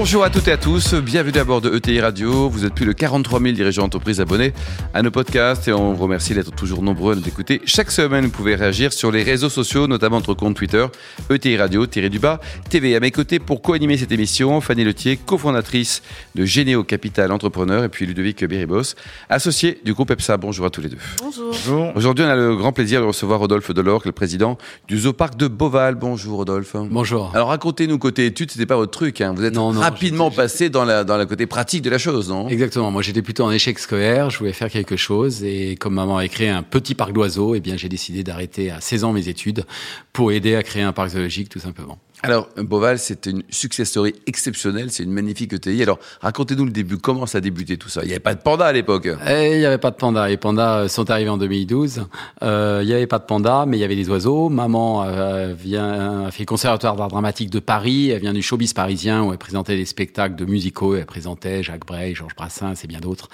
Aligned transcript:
Bonjour 0.00 0.22
à 0.22 0.30
toutes 0.30 0.46
et 0.46 0.52
à 0.52 0.56
tous, 0.56 0.94
bienvenue 0.94 1.40
à 1.40 1.44
bord 1.44 1.60
de 1.60 1.74
ETI 1.74 2.00
Radio. 2.00 2.48
Vous 2.48 2.64
êtes 2.64 2.72
plus 2.72 2.86
de 2.86 2.92
43 2.92 3.40
000 3.40 3.52
dirigeants 3.52 3.82
d'entreprise 3.82 4.20
abonnés 4.20 4.52
à 4.94 5.02
nos 5.02 5.10
podcasts 5.10 5.66
et 5.66 5.72
on 5.72 5.92
vous 5.92 6.04
remercie 6.04 6.34
d'être 6.34 6.52
toujours 6.52 6.82
nombreux 6.82 7.14
à 7.14 7.16
nous 7.16 7.26
écouter. 7.26 7.60
Chaque 7.64 7.90
semaine, 7.90 8.26
vous 8.26 8.30
pouvez 8.30 8.54
réagir 8.54 8.92
sur 8.92 9.10
les 9.10 9.24
réseaux 9.24 9.48
sociaux, 9.48 9.88
notamment 9.88 10.18
notre 10.18 10.34
compte 10.34 10.54
Twitter, 10.54 10.86
ETI 11.30 11.56
Radio, 11.56 11.84
tiré 11.86 12.10
du 12.10 12.20
bas, 12.20 12.38
TV. 12.70 12.94
À 12.94 13.00
mes 13.00 13.10
côtés, 13.10 13.40
pour 13.40 13.60
co-animer 13.60 13.96
cette 13.96 14.12
émission, 14.12 14.60
Fanny 14.60 14.84
Letier, 14.84 15.16
cofondatrice 15.16 16.00
de 16.36 16.44
Généo 16.44 16.84
Capital 16.84 17.32
Entrepreneur, 17.32 17.82
et 17.82 17.88
puis 17.88 18.06
Ludovic 18.06 18.44
Beribos, 18.44 18.94
associé 19.28 19.80
du 19.84 19.94
groupe 19.94 20.12
EPSA. 20.12 20.36
Bonjour 20.36 20.64
à 20.64 20.70
tous 20.70 20.80
les 20.80 20.90
deux. 20.90 20.98
Bonjour. 21.20 21.92
Aujourd'hui, 21.96 22.24
on 22.24 22.28
a 22.28 22.36
le 22.36 22.54
grand 22.54 22.70
plaisir 22.70 23.00
de 23.00 23.06
recevoir 23.06 23.40
Rodolphe 23.40 23.72
Delors, 23.72 24.02
le 24.04 24.12
président 24.12 24.58
du 24.86 24.96
Zoo 24.96 25.12
Parc 25.12 25.36
de 25.36 25.48
Beauval. 25.48 25.96
Bonjour 25.96 26.36
Rodolphe. 26.36 26.76
Bonjour. 26.88 27.32
Alors 27.34 27.48
racontez-nous 27.48 27.98
côté 27.98 28.26
études, 28.26 28.52
c'était 28.52 28.64
pas 28.64 28.76
votre 28.76 28.92
truc, 28.92 29.20
hein. 29.20 29.34
vous 29.34 29.44
êtes 29.44 29.54
Non, 29.54 29.72
non, 29.72 29.87
rapidement 29.90 30.30
passé 30.30 30.70
dans 30.70 30.84
la 30.84 31.04
dans 31.04 31.16
la 31.16 31.26
côté 31.26 31.46
pratique 31.46 31.82
de 31.82 31.90
la 31.90 31.98
chose, 31.98 32.28
non? 32.28 32.48
Exactement. 32.48 32.90
Moi, 32.90 33.02
j'étais 33.02 33.22
plutôt 33.22 33.44
en 33.44 33.50
échec 33.50 33.78
scolaire. 33.78 34.30
Je 34.30 34.38
voulais 34.38 34.52
faire 34.52 34.70
quelque 34.70 34.96
chose. 34.96 35.44
Et 35.44 35.76
comme 35.76 35.94
maman 35.94 36.18
a 36.18 36.28
créé 36.28 36.48
un 36.48 36.62
petit 36.62 36.94
parc 36.94 37.12
d'oiseaux, 37.12 37.54
eh 37.54 37.60
bien, 37.60 37.76
j'ai 37.76 37.88
décidé 37.88 38.22
d'arrêter 38.22 38.70
à 38.70 38.80
16 38.80 39.04
ans 39.04 39.12
mes 39.12 39.28
études 39.28 39.64
pour 40.12 40.32
aider 40.32 40.54
à 40.54 40.62
créer 40.62 40.82
un 40.82 40.92
parc 40.92 41.10
zoologique, 41.10 41.48
tout 41.48 41.60
simplement. 41.60 41.98
Alors, 42.22 42.48
Beauval, 42.56 42.98
c'est 42.98 43.26
une 43.26 43.42
success 43.48 43.88
story 43.88 44.14
exceptionnelle, 44.26 44.90
c'est 44.90 45.04
une 45.04 45.12
magnifique 45.12 45.52
ETI. 45.52 45.82
Alors, 45.82 45.98
racontez-nous 46.20 46.64
le 46.64 46.72
début, 46.72 46.98
comment 46.98 47.26
ça 47.26 47.38
a 47.38 47.40
débuté 47.40 47.76
tout 47.76 47.88
ça? 47.88 48.00
Il 48.02 48.06
n'y 48.06 48.12
avait 48.12 48.20
pas 48.20 48.34
de 48.34 48.40
panda 48.40 48.66
à 48.66 48.72
l'époque 48.72 49.06
Et 49.06 49.52
il 49.52 49.58
n'y 49.58 49.64
avait 49.64 49.78
pas 49.78 49.90
de 49.90 49.96
panda. 49.96 50.26
Les 50.28 50.36
pandas 50.36 50.88
sont 50.88 51.10
arrivés 51.10 51.30
en 51.30 51.38
2012. 51.38 52.06
Euh, 52.42 52.80
il 52.82 52.88
n'y 52.88 52.92
avait 52.92 53.06
pas 53.06 53.20
de 53.20 53.24
panda, 53.24 53.64
mais 53.66 53.76
il 53.76 53.80
y 53.80 53.84
avait 53.84 53.96
des 53.96 54.08
oiseaux. 54.08 54.48
Maman 54.48 55.04
euh, 55.04 55.54
vient, 55.56 56.26
a 56.26 56.30
fait 56.32 56.42
le 56.42 56.46
conservatoire 56.46 56.96
d'art 56.96 57.08
dramatique 57.08 57.50
de 57.50 57.60
Paris. 57.60 58.10
Elle 58.10 58.20
vient 58.20 58.32
du 58.32 58.42
showbiz 58.42 58.72
parisien 58.72 59.22
où 59.22 59.32
elle 59.32 59.38
présentait 59.38 59.76
des 59.76 59.86
spectacles 59.86 60.34
de 60.34 60.44
musicaux. 60.44 60.96
Elle 60.96 61.06
présentait 61.06 61.62
Jacques 61.62 61.86
Brel, 61.86 62.16
Georges 62.16 62.34
Brassens 62.34 62.82
et 62.82 62.86
bien 62.88 63.00
d'autres. 63.00 63.28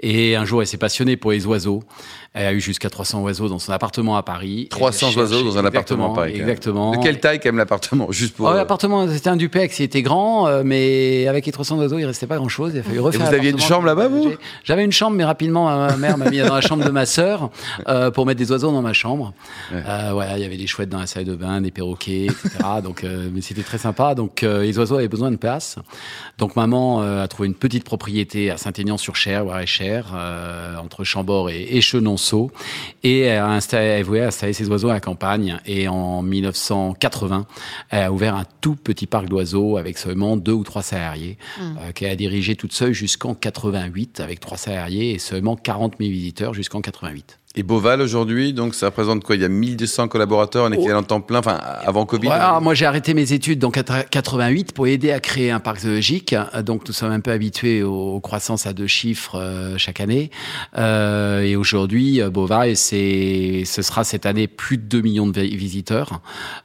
Et 0.00 0.36
un 0.36 0.44
jour, 0.44 0.60
elle 0.60 0.68
s'est 0.68 0.76
passionnée 0.76 1.16
pour 1.16 1.32
les 1.32 1.44
oiseaux. 1.46 1.82
Elle 2.34 2.46
a 2.46 2.52
eu 2.52 2.60
jusqu'à 2.60 2.90
300 2.90 3.22
oiseaux 3.22 3.48
dans 3.48 3.58
son 3.58 3.72
appartement 3.72 4.16
à 4.16 4.22
Paris. 4.22 4.68
300 4.70 5.16
oiseaux 5.16 5.42
dans 5.42 5.58
un 5.58 5.64
appartement 5.64 6.12
à 6.12 6.14
Paris. 6.14 6.36
Exactement. 6.36 6.92
De 6.92 7.02
quelle 7.02 7.18
taille 7.18 7.40
quand 7.40 7.48
même 7.48 7.56
l'appartement? 7.56 8.12
Juste 8.12 8.27
pour. 8.30 8.48
Oh, 8.48 8.54
l'appartement, 8.54 9.08
c'était 9.08 9.30
un 9.30 9.36
duplex, 9.36 9.78
il 9.78 9.84
était 9.84 10.02
grand, 10.02 10.46
euh, 10.46 10.62
mais 10.64 11.26
avec 11.26 11.46
les 11.46 11.52
300 11.52 11.78
oiseaux, 11.78 11.98
il 11.98 12.04
restait 12.04 12.26
pas 12.26 12.36
grand 12.36 12.48
chose. 12.48 12.72
Il 12.74 12.80
a 12.80 12.82
fallu 12.82 13.00
refaire. 13.00 13.20
Et 13.20 13.28
vous 13.28 13.34
aviez 13.34 13.50
une 13.50 13.60
chambre 13.60 13.86
là-bas, 13.86 14.08
vous 14.08 14.32
J'avais 14.64 14.84
une 14.84 14.92
chambre, 14.92 15.16
mais 15.16 15.24
rapidement, 15.24 15.66
ma 15.66 15.96
mère 15.96 16.18
m'a 16.18 16.30
mis 16.30 16.38
dans 16.38 16.54
la 16.54 16.60
chambre 16.60 16.84
de 16.84 16.90
ma 16.90 17.06
sœur 17.06 17.50
euh, 17.88 18.10
pour 18.10 18.26
mettre 18.26 18.38
des 18.38 18.50
oiseaux 18.50 18.72
dans 18.72 18.82
ma 18.82 18.92
chambre. 18.92 19.32
Ouais. 19.72 19.82
Euh, 19.86 20.10
voilà, 20.12 20.36
il 20.36 20.42
y 20.42 20.44
avait 20.44 20.56
des 20.56 20.66
chouettes 20.66 20.88
dans 20.88 20.98
la 20.98 21.06
salle 21.06 21.24
de 21.24 21.34
bain, 21.34 21.60
des 21.60 21.70
perroquets, 21.70 22.26
etc. 22.26 22.50
donc, 22.82 23.04
euh, 23.04 23.28
mais 23.32 23.40
c'était 23.40 23.62
très 23.62 23.78
sympa. 23.78 24.14
Donc, 24.14 24.42
euh, 24.42 24.62
les 24.62 24.78
oiseaux 24.78 24.96
avaient 24.96 25.08
besoin 25.08 25.30
de 25.30 25.36
place. 25.36 25.76
Donc, 26.38 26.56
maman 26.56 27.00
a 27.00 27.26
trouvé 27.28 27.48
une 27.48 27.54
petite 27.54 27.84
propriété 27.84 28.50
à 28.50 28.56
Saint-Aignan-sur-Cher, 28.56 29.44
Loire-et-Cher, 29.44 30.06
entre 30.82 31.04
Chambord 31.04 31.50
et, 31.50 31.76
et 31.76 31.80
Chenonceau, 31.80 32.50
et 33.02 33.20
elle, 33.20 33.38
a 33.38 33.48
installé, 33.48 33.86
elle 33.86 34.04
voulait 34.04 34.24
installer 34.24 34.52
ses 34.52 34.68
oiseaux 34.68 34.90
à 34.90 34.94
la 34.94 35.00
campagne. 35.00 35.58
Et 35.66 35.88
en 35.88 36.22
1980, 36.22 37.46
elle 37.90 38.02
a 38.02 38.12
ouvert 38.18 38.34
un 38.34 38.44
tout 38.60 38.74
petit 38.74 39.06
parc 39.06 39.28
d'oiseaux 39.28 39.76
avec 39.76 39.96
seulement 39.96 40.36
deux 40.36 40.52
ou 40.52 40.64
trois 40.64 40.82
salariés, 40.82 41.38
mmh. 41.38 41.62
euh, 41.62 41.92
qu'elle 41.92 42.10
a 42.10 42.16
dirigé 42.16 42.56
toute 42.56 42.72
seule 42.72 42.92
jusqu'en 42.92 43.32
88 43.32 44.18
avec 44.18 44.40
trois 44.40 44.56
salariés 44.56 45.12
et 45.12 45.18
seulement 45.20 45.54
40 45.54 45.94
000 46.00 46.10
visiteurs 46.10 46.52
jusqu'en 46.52 46.80
88. 46.80 47.38
Et 47.58 47.64
Beauval 47.64 48.00
aujourd'hui, 48.00 48.52
donc 48.52 48.76
ça 48.76 48.86
représente 48.86 49.24
quoi? 49.24 49.34
Il 49.34 49.42
y 49.42 49.44
a 49.44 49.48
1200 49.48 50.06
collaborateurs, 50.06 50.64
un 50.66 50.70
équivalent 50.70 51.02
temps 51.02 51.20
plein, 51.20 51.40
enfin 51.40 51.58
avant 51.84 52.06
Covid? 52.06 52.28
Voilà, 52.28 52.60
moi 52.60 52.72
j'ai 52.74 52.86
arrêté 52.86 53.14
mes 53.14 53.32
études 53.32 53.64
en 53.64 53.72
88 53.72 54.72
pour 54.72 54.86
aider 54.86 55.10
à 55.10 55.18
créer 55.18 55.50
un 55.50 55.58
parc 55.58 55.80
zoologique. 55.80 56.36
Donc 56.64 56.86
nous 56.86 56.94
sommes 56.94 57.10
un 57.10 57.18
peu 57.18 57.32
habitués 57.32 57.82
aux 57.82 58.20
croissances 58.20 58.66
à 58.66 58.72
deux 58.72 58.86
chiffres 58.86 59.40
euh, 59.40 59.76
chaque 59.76 59.98
année. 59.98 60.30
Euh, 60.76 61.42
et 61.42 61.56
aujourd'hui, 61.56 62.20
Beauval, 62.32 62.76
c'est, 62.76 63.64
ce 63.66 63.82
sera 63.82 64.04
cette 64.04 64.24
année 64.24 64.46
plus 64.46 64.76
de 64.76 64.84
2 64.84 65.00
millions 65.00 65.26
de 65.26 65.40
visiteurs. 65.40 66.20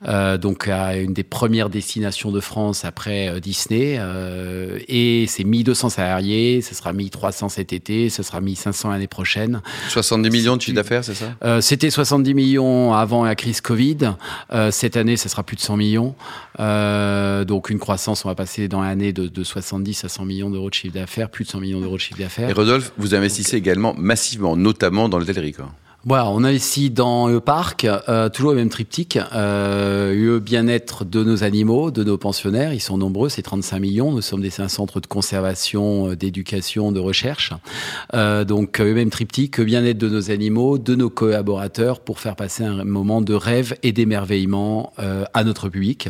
Euh, 0.08 0.38
donc 0.38 0.68
à 0.68 0.98
une 0.98 1.14
des 1.14 1.24
premières 1.24 1.70
destinations 1.70 2.32
de 2.32 2.40
France 2.40 2.86
après 2.86 3.30
euh, 3.30 3.40
Disney. 3.40 3.98
Euh, 3.98 4.80
et 4.88 5.26
c'est 5.28 5.44
1200 5.44 5.90
salariés, 5.90 6.62
ce 6.62 6.76
sera 6.76 6.94
1300 6.94 7.50
cet 7.50 7.74
été, 7.74 8.10
ce 8.10 8.24
sera 8.24 8.42
1500 8.42 8.92
l'année 8.92 9.08
prochaine. 9.08 9.62
70 9.90 10.30
millions 10.30 10.56
de 10.56 10.62
chiffre 10.62 10.76
d'affaires, 10.84 11.04
c'est 11.04 11.14
ça? 11.14 11.34
Euh, 11.44 11.62
C'était 11.62 11.90
70 11.90 12.34
millions 12.34 12.94
avant 12.94 13.24
la 13.24 13.36
crise 13.36 13.62
Covid. 13.62 14.14
Euh, 14.52 14.72
cette 14.72 14.98
année, 14.98 15.18
ça 15.18 15.30
sera 15.30 15.44
plus 15.44 15.56
de 15.56 15.62
100 15.62 15.78
millions. 15.78 16.16
Euh, 16.60 17.46
donc 17.46 17.70
une 17.70 17.80
croissance, 17.80 18.26
on 18.26 18.30
va 18.30 18.36
passer 18.36 18.68
dans 18.68 18.82
l'année 18.82 19.14
de, 19.14 19.28
de 19.28 19.44
70 19.44 20.04
à 20.04 20.10
100 20.10 20.26
millions 20.26 20.50
d'euros 20.50 20.70
de 20.70 20.74
chiffre 20.74 20.94
d'affaires, 20.94 21.30
plus 21.30 21.46
de 21.46 21.50
100 21.50 21.60
millions 21.60 21.82
d'euros 21.82 21.96
de 21.96 22.02
chiffre 22.02 22.20
d'affaires. 22.20 22.50
Et 22.50 22.54
Rodolphe, 22.54 22.94
vous 22.98 23.16
investissez 23.16 23.58
également 23.58 23.94
massivement, 23.98 24.56
notamment 24.56 25.10
dans 25.10 25.20
l'hôtellerie, 25.20 25.54
quoi. 25.54 25.72
Voilà, 26.06 26.30
on 26.30 26.44
investit 26.44 26.90
dans 26.90 27.28
le 27.28 27.40
parc, 27.40 27.86
euh, 27.86 28.28
toujours 28.28 28.52
le 28.52 28.58
même 28.58 28.70
triptyque, 28.70 29.18
euh, 29.34 30.14
le 30.14 30.40
bien-être 30.40 31.06
de 31.06 31.24
nos 31.24 31.46
animaux, 31.46 31.92
de 31.92 32.04
nos 32.04 32.18
pensionnaires, 32.18 32.74
ils 32.74 32.82
sont 32.82 32.98
nombreux, 32.98 33.30
c'est 33.30 33.42
35 33.42 33.80
millions, 33.80 34.12
nous 34.12 34.22
sommes 34.22 34.42
des 34.42 34.60
un 34.60 34.68
centre 34.68 35.00
de 35.00 35.08
conservation, 35.08 36.14
d'éducation, 36.14 36.92
de 36.92 37.00
recherche. 37.00 37.54
Euh, 38.14 38.44
donc 38.44 38.80
le 38.80 38.94
même 38.94 39.10
triptyque, 39.10 39.58
le 39.58 39.64
bien-être 39.64 39.98
de 39.98 40.10
nos 40.10 40.30
animaux, 40.30 40.78
de 40.78 40.94
nos 40.94 41.10
collaborateurs, 41.10 42.02
pour 42.02 42.20
faire 42.20 42.36
passer 42.36 42.64
un 42.64 42.84
moment 42.84 43.22
de 43.22 43.34
rêve 43.34 43.76
et 43.82 43.94
d'émerveillement 43.94 44.94
euh, 45.00 45.24
à 45.34 45.44
notre 45.44 45.70
public. 45.70 46.10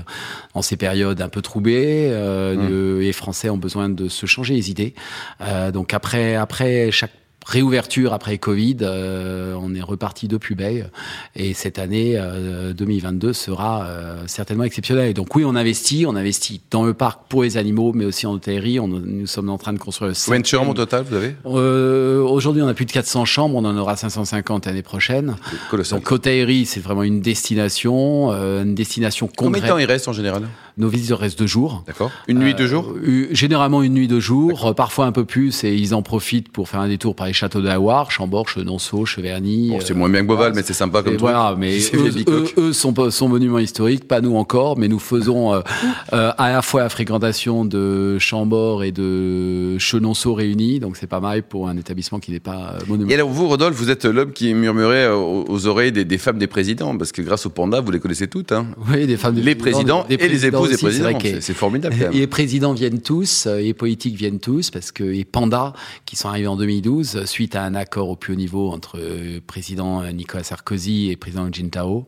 En 0.53 0.62
ces 0.62 0.76
périodes 0.76 1.22
un 1.22 1.30
peu 1.30 1.42
troublées, 1.42 2.09
euh, 2.12 2.56
mmh. 2.56 3.00
les 3.02 3.14
Français 3.14 3.50
ont 3.50 3.58
besoin 3.58 3.90
de 3.90 4.08
se 4.08 4.26
changer 4.26 4.56
les 4.56 4.72
idées. 4.72 4.94
Euh, 5.42 5.72
donc 5.72 5.94
après, 5.94 6.36
après 6.36 6.92
chaque 6.92 7.12
réouverture 7.46 8.14
après 8.14 8.38
Covid, 8.38 8.78
euh, 8.81 9.56
on 9.59 9.76
est 9.76 9.81
reparti 9.81 10.28
de 10.28 10.38
plus 10.38 10.56
belle 10.56 10.90
et 11.36 11.54
cette 11.54 11.80
année 11.80 12.14
euh, 12.16 12.74
2022 12.74 13.34
sera 13.34 13.86
euh, 13.86 14.24
certainement 14.28 14.64
exceptionnelle. 14.64 15.09
Et 15.09 15.14
donc 15.14 15.36
oui, 15.36 15.44
on 15.46 15.56
investit, 15.56 16.06
on 16.08 16.16
investit 16.16 16.62
dans 16.72 16.84
le 16.84 16.94
parc 16.94 17.22
pour 17.30 17.44
les 17.44 17.58
animaux, 17.58 17.92
mais 17.94 18.06
aussi 18.06 18.26
en 18.26 18.34
hôtellerie. 18.34 18.80
On, 18.80 18.88
nous 18.88 19.28
sommes 19.28 19.50
en 19.50 19.58
train 19.58 19.74
de 19.74 19.80
construire. 19.80 20.14
Combien 20.26 20.40
de 20.40 20.46
chambres 20.46 20.72
au 20.72 20.74
total 20.74 21.03
vous 21.03 21.16
avez 21.16 21.36
Aujourd'hui, 21.46 22.62
on 22.62 22.68
a 22.68 22.74
plus 22.74 22.86
de 22.86 22.92
400 22.92 23.26
chambres, 23.26 23.56
on 23.56 23.66
en 23.66 23.78
aura 23.78 23.96
550 23.96 24.66
l'année 24.66 24.82
prochaine. 24.82 25.36
Colossal. 25.70 26.00
Donc 26.00 26.12
hôtellerie, 26.12 26.66
c'est 26.66 26.80
vraiment 26.80 27.03
une 27.03 27.22
destination, 27.22 28.32
euh, 28.32 28.64
une 28.64 28.76
destination 28.76 29.28
concrète. 29.28 29.46
Combien 29.46 29.62
de 29.62 29.68
temps 29.68 29.78
il 29.78 29.86
reste 29.86 30.08
en 30.08 30.14
général? 30.14 30.48
Nos 30.78 30.89
visiteurs 30.89 31.19
restent 31.19 31.39
deux 31.39 31.47
jours. 31.47 31.84
D'accord. 31.85 32.11
Une 32.28 32.39
nuit, 32.39 32.53
deux 32.53 32.67
jours 32.67 32.94
euh, 32.95 33.28
Généralement 33.31 33.84
une 33.84 33.94
nuit, 33.94 34.07
deux 34.07 34.19
jours. 34.19 34.73
Parfois 34.75 35.06
un 35.06 35.11
peu 35.11 35.25
plus 35.25 35.63
et 35.63 35.75
ils 35.75 35.94
en 35.94 36.01
profitent 36.01 36.51
pour 36.51 36.69
faire 36.69 36.79
un 36.79 36.88
détour 36.88 37.16
par 37.16 37.28
les 37.28 37.34
châteaux 37.34 37.61
de 37.61 37.67
la 37.67 37.75
Loire, 37.75 38.11
Chambord, 38.11 38.50
Chenonceau, 38.50 39.06
Cheverny. 39.06 39.69
Bon, 39.69 39.79
c'est 39.81 39.94
moins 39.94 40.09
bien 40.09 40.22
que 40.22 40.28
Beauval, 40.28 40.51
euh, 40.51 40.56
mais 40.56 40.63
c'est 40.63 40.73
sympa 40.73 41.01
comme 41.03 41.13
truc. 41.13 41.19
Voilà, 41.19 41.56
mais 41.57 41.78
eux, 41.94 42.11
eux, 42.28 42.45
eux, 42.57 42.73
sont, 42.73 43.11
sont 43.11 43.29
monuments 43.29 43.59
historiques, 43.59 44.07
pas 44.07 44.22
nous 44.22 44.35
encore, 44.35 44.78
mais 44.78 44.88
nous 44.88 45.00
faisons 45.00 45.53
euh, 45.53 45.61
euh, 46.13 46.31
à 46.38 46.51
la 46.51 46.61
fois 46.61 46.81
la 46.81 46.90
fréquentation 46.90 47.66
de 47.66 48.17
Chambord 48.19 48.84
et 48.84 48.91
de 48.91 49.78
Chenonceau 49.78 50.34
réunis, 50.34 50.79
donc 50.79 50.97
c'est 50.97 51.07
pas 51.07 51.19
mal 51.19 51.44
pour 51.44 51.67
un 51.67 51.78
établissement 51.78 52.19
qui 52.19 52.31
n'est 52.31 52.40
pas 52.40 52.78
monument. 52.88 53.09
Et 53.09 53.13
alors 53.16 53.29
vous, 53.29 53.47
Rodolphe, 53.47 53.75
vous 53.75 53.90
êtes 53.90 54.05
l'homme 54.05 54.31
qui 54.31 54.53
murmurait 54.53 55.09
aux, 55.09 55.45
aux 55.47 55.67
oreilles 55.67 55.91
des, 55.91 56.05
des, 56.05 56.17
femmes 56.17 56.38
des 56.38 56.47
présidents, 56.47 56.97
parce 56.97 57.11
que 57.11 57.22
grâce 57.22 57.45
au 57.45 57.50
panda, 57.50 57.81
vous 57.81 57.91
les 57.91 58.00
connaissez 58.00 58.28
toutes. 58.28 58.51
Hein 58.51 58.67
oui, 58.90 59.05
des 59.07 59.17
femmes 59.17 59.35
des 59.35 59.41
les 59.41 59.55
présidents, 59.55 60.05
des, 60.07 60.17
des 60.17 60.17
présidents 60.17 60.25
et 60.25 60.29
les 60.29 60.45
épouses 60.45 60.62
présidents. 60.69 61.19
C'est 61.40 61.53
formidable. 61.53 61.96
Quand 62.00 62.13
même. 62.13 62.28
Présidents 62.28 62.74
viennent 62.74 63.01
tous, 63.01 63.46
les 63.46 63.73
politiques 63.73 64.16
viennent 64.16 64.40
tous, 64.40 64.70
parce 64.70 64.91
que 64.91 65.03
les 65.03 65.26
pandas 65.26 65.73
qui 66.05 66.16
sont 66.16 66.29
arrivés 66.29 66.47
en 66.47 66.55
2012, 66.55 67.26
suite 67.26 67.55
à 67.55 67.64
un 67.64 67.76
accord 67.76 68.09
au 68.09 68.16
plus 68.16 68.34
haut 68.34 68.38
niveau 68.38 68.72
entre 68.72 68.97
le 68.97 69.40
président 69.40 70.03
Nicolas 70.11 70.43
Sarkozy 70.43 71.11
et 71.11 71.16
président 71.16 71.47
Jintao, 71.52 72.08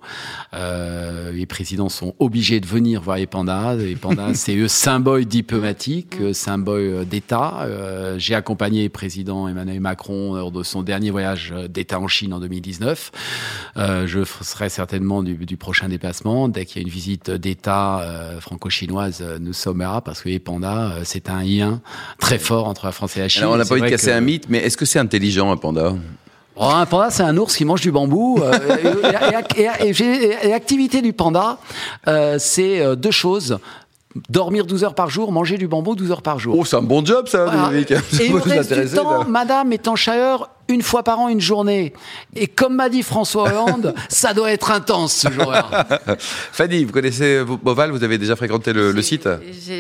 euh, 0.54 1.32
les 1.32 1.46
présidents 1.46 1.90
sont 1.90 2.16
obligés 2.20 2.60
de 2.60 2.66
venir 2.66 3.02
voir 3.02 3.18
les 3.18 3.28
pandas. 3.28 3.76
Les 3.76 3.96
pandas, 3.96 4.34
c'est 4.34 4.56
le 4.56 4.68
symbole 4.68 5.26
diplomatique, 5.26 6.20
le 6.20 6.34
symbole 6.34 7.06
d'État. 7.06 7.62
Euh, 7.62 8.18
J'ai 8.18 8.36
accompagné 8.36 8.84
le 8.84 8.90
président 8.90 9.48
Emmanuel 9.48 9.80
Macron 9.80 10.36
lors 10.36 10.52
de 10.52 10.64
son 10.64 10.84
dernier 10.84 11.12
voyage 11.12 11.54
d'État 11.70 12.00
en 12.00 12.08
Chine 12.08 12.34
en 12.34 12.40
2019. 12.40 13.12
Euh, 13.78 14.08
je 14.08 14.24
serai 14.42 14.70
certainement 14.70 15.24
du, 15.24 15.36
du 15.36 15.58
prochain 15.58 15.90
déplacement 15.90 16.48
dès 16.50 16.66
qu'il 16.66 16.78
y 16.78 16.80
a 16.80 16.88
une 16.88 16.94
visite 16.94 17.32
d'État 17.32 18.02
euh, 18.02 18.40
franco-chinoise 18.46 19.24
nous 19.40 19.54
sommes 19.54 19.80
là 19.80 20.02
parce 20.02 20.22
que 20.22 20.30
les 20.30 20.40
pandas, 20.40 20.92
c'est 21.04 21.30
un 21.30 21.44
lien 21.44 21.82
très 22.20 22.40
fort 22.40 22.68
entre 22.68 22.86
la 22.86 22.92
France 22.92 23.18
et 23.18 23.20
la 23.20 23.28
Chine. 23.28 23.44
Alors 23.44 23.56
on 23.56 23.58
n'a 23.58 23.66
pas 23.66 23.74
envie 23.74 23.82
de 23.82 23.90
casser 23.90 24.12
que... 24.12 24.16
un 24.16 24.22
mythe, 24.22 24.46
mais 24.50 24.60
est-ce 24.60 24.78
que 24.78 24.86
c'est 24.86 25.00
intelligent 25.00 25.52
un 25.52 25.58
panda? 25.58 25.94
Oh, 26.56 26.64
un 26.64 26.86
panda, 26.86 27.10
c'est 27.10 27.24
un 27.24 27.36
ours 27.38 27.56
qui 27.56 27.66
mange 27.66 27.82
du 27.82 27.92
bambou. 27.92 28.40
Euh, 28.42 28.54
et, 29.58 29.62
et, 29.62 29.90
et, 29.90 30.46
et 30.46 30.50
l'activité 30.50 31.02
du 31.02 31.12
panda, 31.12 31.58
euh, 32.08 32.38
c'est 32.40 32.96
deux 32.96 33.12
choses 33.12 33.58
dormir 34.30 34.66
12 34.66 34.86
heures 34.86 34.96
par 34.96 35.10
jour, 35.10 35.32
manger 35.32 35.58
du 35.58 35.68
bambou 35.68 35.96
12 35.96 36.12
heures 36.12 36.22
par 36.22 36.40
jour. 36.40 36.56
Oh, 36.58 36.64
c'est 36.64 36.78
un 36.78 36.82
bon 36.82 37.04
job, 37.04 37.28
ça, 37.28 37.46
Voilà. 37.46 37.68
Dominique. 37.68 37.92
Et 37.92 38.30
le 38.30 38.38
reste 38.38 38.74
du 38.74 38.96
temps, 38.96 39.26
madame 39.26 39.74
est 39.74 39.88
en 39.88 39.96
chaleur 39.96 40.50
une 40.68 40.82
fois 40.82 41.04
par 41.04 41.20
an, 41.20 41.30
une 41.30 41.42
journée. 41.42 41.94
Et 42.36 42.48
comme 42.48 42.76
m'a 42.76 42.90
dit 42.90 43.04
François 43.04 43.44
Hollande, 43.50 43.94
ça 44.10 44.34
doit 44.34 44.52
être 44.52 44.72
intense 44.72 45.14
ce 45.14 45.32
jour-là. 45.32 45.88
Fanny, 46.20 46.84
vous 46.86 46.92
connaissez 46.92 47.44
Boval 47.44 47.92
Vous 47.92 48.04
avez 48.04 48.18
déjà 48.18 48.36
fréquenté 48.36 48.74
le, 48.74 48.92
le 48.92 49.02
site 49.02 49.30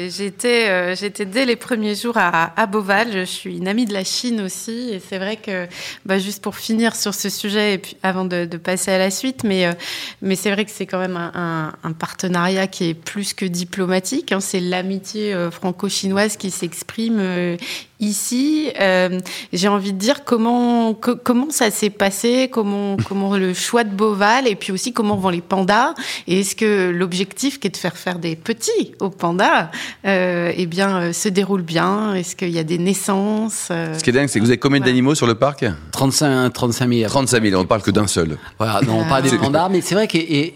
J'étais, 0.10 0.70
euh, 0.70 0.96
j'étais 0.96 1.26
dès 1.26 1.46
les 1.46 1.56
premiers 1.56 1.96
jours 1.96 2.18
à, 2.18 2.54
à 2.60 2.66
Beauval. 2.68 3.10
Je 3.14 3.24
suis 3.26 3.58
une 3.58 3.68
amie 3.68 3.86
de 3.86 3.94
la 3.94 4.04
Chine 4.04 4.42
aussi, 4.42 4.90
et 4.92 5.00
c'est 5.00 5.18
vrai 5.18 5.38
que, 5.38 5.68
bah, 6.06 6.20
juste 6.20 6.44
pour 6.44 6.56
finir 6.56 6.96
sur 6.96 7.14
ce 7.14 7.30
sujet, 7.30 7.74
et 7.74 7.78
puis 7.78 7.98
avant 8.04 8.26
de, 8.26 8.46
de 8.46 8.58
passer 8.58 8.92
à 8.92 8.98
la 8.98 9.10
suite, 9.12 9.44
mais 9.44 9.66
euh, 9.66 9.74
mais 10.22 10.36
c'est 10.36 10.52
vrai 10.52 10.66
que 10.66 10.72
c'est 10.72 10.86
quand 10.86 11.00
même 11.00 11.18
un, 11.18 11.32
un- 11.34 11.74
un 11.90 11.94
partenariat 11.94 12.68
qui 12.68 12.90
est 12.90 12.94
plus 12.94 13.34
que 13.34 13.46
diplomatique. 13.46 14.32
hein. 14.32 14.40
c'est 14.40 14.60
l'amitié 14.60 15.34
euh, 15.34 15.50
franco-chinoise 15.52 16.38
qui 16.38 16.52
s'exprime. 16.52 17.18
euh, 17.20 17.58
Ici, 18.02 18.72
euh, 18.82 19.22
j'ai 19.54 19.70
envie 19.70 19.94
de 19.94 19.98
dire 19.98 20.26
comment 20.26 20.75
co- 20.94 21.16
comment 21.24 21.48
ça 21.50 21.72
s'est 21.72 21.90
passé, 21.90 22.50
comment 22.52 22.98
comment 23.08 23.36
le 23.38 23.54
choix 23.54 23.84
de 23.84 23.90
Beauval 23.94 24.48
et 24.48 24.56
puis 24.56 24.72
aussi 24.72 24.94
comment 24.94 25.16
vont 25.16 25.30
les 25.30 25.42
pandas 25.42 25.94
et 26.28 26.40
est-ce 26.42 26.56
que 26.56 26.90
l'objectif 26.92 27.60
qui 27.60 27.68
est 27.68 27.72
de 27.72 27.78
faire 27.78 27.96
faire 27.98 28.20
des 28.20 28.36
petits 28.36 28.94
aux 29.00 29.10
pandas, 29.10 29.70
euh, 30.06 30.52
eh 30.56 30.66
bien, 30.66 31.02
euh, 31.02 31.14
se 31.14 31.30
déroule 31.30 31.62
bien? 31.62 32.14
Est-ce 32.16 32.36
qu'il 32.36 32.50
y 32.50 32.60
a 32.60 32.64
des 32.64 32.78
naissances 32.78 33.70
euh, 33.72 33.98
Ce 33.98 34.04
qui 34.04 34.10
est 34.10 34.14
dingue, 34.14 34.28
c'est 34.28 34.40
que 34.40 34.44
vous 34.44 34.50
avez 34.52 34.58
combien 34.58 34.80
d'animaux 34.80 35.16
sur 35.16 35.28
le 35.28 35.36
parc? 35.36 35.66
35, 35.92 36.52
35 36.54 36.90
000. 36.90 37.10
35 37.10 37.44
000, 37.44 37.56
on 37.60 37.64
ne 37.64 37.68
parle 37.68 37.82
que 37.82 37.92
d'un 37.92 38.08
seul. 38.08 38.38
Voilà, 38.58 38.82
non, 38.86 39.02
Ah. 39.06 39.10
pas 39.10 39.22
des 39.22 39.38
pandas, 39.38 39.70
mais 39.70 39.82
c'est 39.82 39.96
vrai 39.96 40.08
que 40.08 40.18
et 40.18 40.54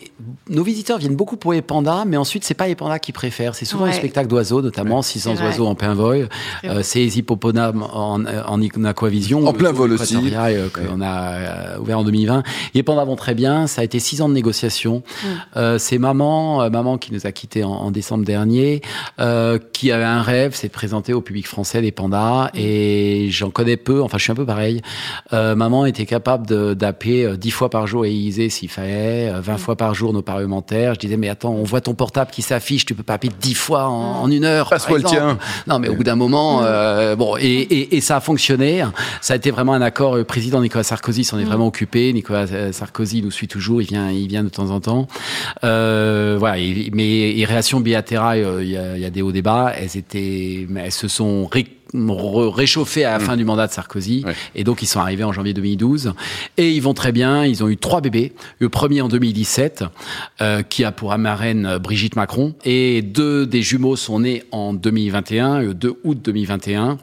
nos 0.50 0.64
visiteurs 0.64 0.98
viennent 0.98 1.16
beaucoup 1.16 1.38
pour 1.38 1.54
les 1.54 1.62
pandas, 1.62 2.06
mais 2.06 2.18
ensuite 2.18 2.44
c'est 2.44 2.54
pas 2.54 2.68
les 2.68 2.76
pandas 2.76 3.00
qu'ils 3.00 3.14
préfèrent. 3.14 3.56
C'est 3.56 3.66
souvent 3.66 3.84
Ouais. 3.86 3.92
les 3.92 3.96
spectacles 3.98 4.28
d'oiseaux, 4.28 4.62
notamment 4.62 5.02
600 5.02 5.32
C'est 5.36 5.42
vrai. 5.42 5.52
oiseaux 5.52 5.68
en 5.68 5.76
plein 5.76 5.94
vol. 5.94 6.28
C'est 6.62 6.70
Euh, 6.70 6.84
c'est 6.84 7.00
les 7.00 7.20
hippopotames 7.20 7.84
en, 7.94 8.24
en, 8.26 8.62
en 8.62 8.84
aquavision. 8.86 9.46
En 9.48 9.54
plein 9.54 9.70
Le 9.72 9.78
vol 9.78 9.94
aussi. 9.94 10.09
Équatorial, 10.12 10.54
euh, 10.56 10.68
qu'on 10.70 11.02
a 11.02 11.32
euh, 11.34 11.78
ouvert 11.80 12.00
en 12.00 12.04
2020. 12.04 12.44
Les 12.74 12.84
pandas 12.84 13.06
vont 13.06 13.16
très 13.16 13.34
bien. 13.36 13.68
Ça 13.68 13.82
a 13.82 13.84
été 13.84 14.00
six 14.00 14.22
ans 14.22 14.30
de 14.30 14.34
négociation. 14.34 15.04
Mm. 15.24 15.28
Euh, 15.58 15.78
c'est 15.78 15.98
maman, 15.98 16.62
euh, 16.64 16.70
maman 16.70 16.98
qui 16.98 17.14
nous 17.14 17.26
a 17.28 17.32
quittés 17.32 17.64
en, 17.64 17.72
en 17.72 17.92
décembre 17.92 18.26
dernier, 18.26 18.82
euh, 19.20 19.60
qui 19.74 19.92
avait 19.92 20.04
un 20.04 20.22
rêve, 20.22 20.52
c'est 20.56 20.68
de 20.68 20.74
présenter 20.74 21.14
au 21.14 21.22
public 21.22 21.48
français 21.48 21.82
des 21.82 21.92
pandas. 21.92 22.50
Et 22.54 23.28
j'en 23.32 23.50
connais 23.50 23.78
peu. 23.78 24.02
Enfin, 24.02 24.18
je 24.18 24.24
suis 24.24 24.32
un 24.32 24.36
peu 24.36 24.46
pareil. 24.46 24.82
Euh, 25.34 25.56
maman 25.56 25.86
était 25.86 26.06
capable 26.06 26.48
de- 26.48 26.74
d'appeler 26.74 27.38
10 27.38 27.52
fois 27.52 27.70
par 27.70 27.88
jour 27.88 28.06
Élysée 28.06 28.50
s'il 28.50 28.70
fallait, 28.70 29.30
euh, 29.30 29.42
20 29.42 29.58
fois 29.58 29.76
par 29.76 29.94
jour 29.94 30.14
nos 30.14 30.22
parlementaires. 30.22 30.94
Je 30.96 31.00
disais, 31.00 31.18
mais 31.18 31.30
attends, 31.30 31.52
on 31.54 31.64
voit 31.64 31.82
ton 31.82 31.94
portable 31.94 32.32
qui 32.32 32.42
s'affiche, 32.42 32.86
tu 32.86 32.96
peux 32.96 33.04
pas 33.04 33.14
appeler 33.16 33.32
10 33.40 33.54
fois 33.54 33.86
en, 33.88 34.22
en 34.24 34.32
une 34.32 34.46
heure. 34.46 34.70
Passe-moi 34.70 34.98
le 35.00 35.04
tien. 35.04 35.38
Non, 35.68 35.80
mais 35.80 35.88
au 35.90 35.96
bout 35.96 36.04
d'un 36.04 36.16
moment, 36.16 36.62
euh, 36.64 37.16
bon, 37.16 37.36
et, 37.38 37.44
et, 37.46 37.98
et 37.98 38.02
ça 38.02 38.18
a 38.18 38.20
fonctionné. 38.20 38.84
Ça 39.22 39.34
a 39.34 39.36
été 39.38 39.52
vraiment 39.52 39.74
un 39.74 39.82
accord. 39.82 39.99
Le 40.00 40.24
président 40.24 40.62
Nicolas 40.62 40.84
Sarkozy 40.84 41.24
s'en 41.24 41.38
est 41.40 41.44
vraiment 41.44 41.68
occupé. 41.68 42.12
Nicolas 42.14 42.46
euh, 42.52 42.72
Sarkozy 42.72 43.22
nous 43.22 43.32
suit 43.32 43.48
toujours. 43.48 43.82
Il 43.82 43.88
vient, 43.88 44.10
il 44.12 44.28
vient 44.28 44.44
de 44.44 44.50
temps 44.50 44.70
en 44.72 44.80
temps. 44.80 45.08
Euh, 45.64 46.36
voilà. 46.40 46.58
et- 46.58 46.90
mais 46.94 47.34
les 47.34 47.46
relations 47.46 47.80
bilatérales, 47.80 48.40
euh, 48.44 48.64
il 48.64 48.70
y, 48.70 48.78
a, 48.78 48.96
il 48.96 49.02
y 49.02 49.06
a 49.06 49.10
des 49.10 49.22
hauts 49.22 49.32
débats. 49.32 49.74
Elles 49.78 49.98
étaient, 49.98 50.68
elles 50.78 50.92
se 50.92 51.08
sont 51.08 51.46
ré- 51.48 51.68
réchauffées 51.94 53.06
à 53.06 53.12
la 53.12 53.20
fin 53.20 53.38
du 53.38 53.46
mandat 53.46 53.68
de 53.68 53.72
Sarkozy. 53.72 54.24
Ouais. 54.26 54.36
Et 54.56 54.64
donc, 54.64 54.82
ils 54.82 54.88
sont 54.88 55.00
arrivés 55.00 55.24
en 55.24 55.32
janvier 55.32 55.54
2012. 55.54 56.14
Et 56.58 56.72
ils 56.72 56.82
vont 56.82 56.94
très 56.94 57.12
bien. 57.12 57.46
Ils 57.46 57.64
ont 57.64 57.70
eu 57.70 57.78
trois 57.78 58.02
bébés. 58.02 58.34
Le 58.60 58.70
premier 58.70 59.02
en 59.02 59.08
2017, 59.08 59.84
euh, 60.42 60.62
qui 60.64 60.84
a 60.84 60.92
pour 60.92 61.14
marraine 61.18 61.66
euh, 61.66 61.80
Brigitte 61.80 62.16
Macron. 62.16 62.56
Et 62.66 63.02
deux 63.02 63.46
des 63.46 63.62
jumeaux 63.62 63.96
sont 63.96 64.22
nés 64.22 64.44
en 64.52 64.74
2021, 64.74 65.60
le 65.60 65.74
2 65.74 66.00
août 66.04 66.20
2021. 66.24 66.98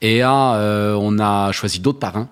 Et 0.00 0.20
là, 0.20 0.56
euh, 0.56 0.96
on 0.98 1.18
a 1.18 1.52
choisi 1.52 1.80
d'autres 1.80 1.98
parrains. 1.98 2.28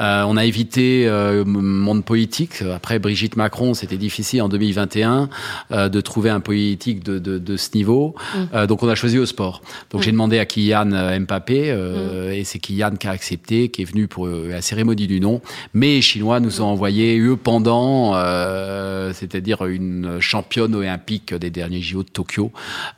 Euh, 0.00 0.22
on 0.26 0.36
a 0.36 0.44
évité 0.44 1.06
euh, 1.06 1.38
le 1.38 1.44
monde 1.44 2.04
politique. 2.04 2.62
Après 2.74 2.98
Brigitte 2.98 3.36
Macron, 3.36 3.74
c'était 3.74 3.96
difficile 3.96 4.42
en 4.42 4.48
2021 4.48 5.28
euh, 5.72 5.88
de 5.88 6.00
trouver 6.00 6.30
un 6.30 6.40
politique 6.40 7.02
de, 7.04 7.18
de, 7.18 7.38
de 7.38 7.56
ce 7.56 7.70
niveau. 7.74 8.14
Euh, 8.54 8.66
donc 8.66 8.82
on 8.82 8.88
a 8.88 8.94
choisi 8.94 9.16
le 9.16 9.26
sport. 9.26 9.62
Donc 9.90 10.02
j'ai 10.02 10.12
demandé 10.12 10.38
à 10.38 10.44
Kylian 10.46 10.92
euh, 10.92 11.18
Mbappé, 11.18 11.70
euh, 11.70 12.32
et 12.32 12.44
c'est 12.44 12.58
Kylian 12.58 12.92
qui 12.98 13.06
a 13.06 13.10
accepté, 13.10 13.68
qui 13.70 13.82
est 13.82 13.84
venu 13.84 14.06
pour 14.06 14.26
euh, 14.26 14.48
la 14.50 14.62
cérémonie 14.62 15.06
du 15.06 15.20
nom. 15.20 15.40
Mais 15.74 15.94
les 15.94 16.02
Chinois 16.02 16.40
nous 16.40 16.60
ont 16.60 16.66
envoyé 16.66 17.18
eux 17.18 17.36
pendant, 17.36 18.12
euh, 18.14 19.12
c'est-à-dire 19.14 19.64
une 19.66 20.18
championne 20.20 20.74
olympique 20.74 21.34
des 21.34 21.50
derniers 21.50 21.82
JO 21.82 22.02
de 22.02 22.08
Tokyo, 22.08 22.52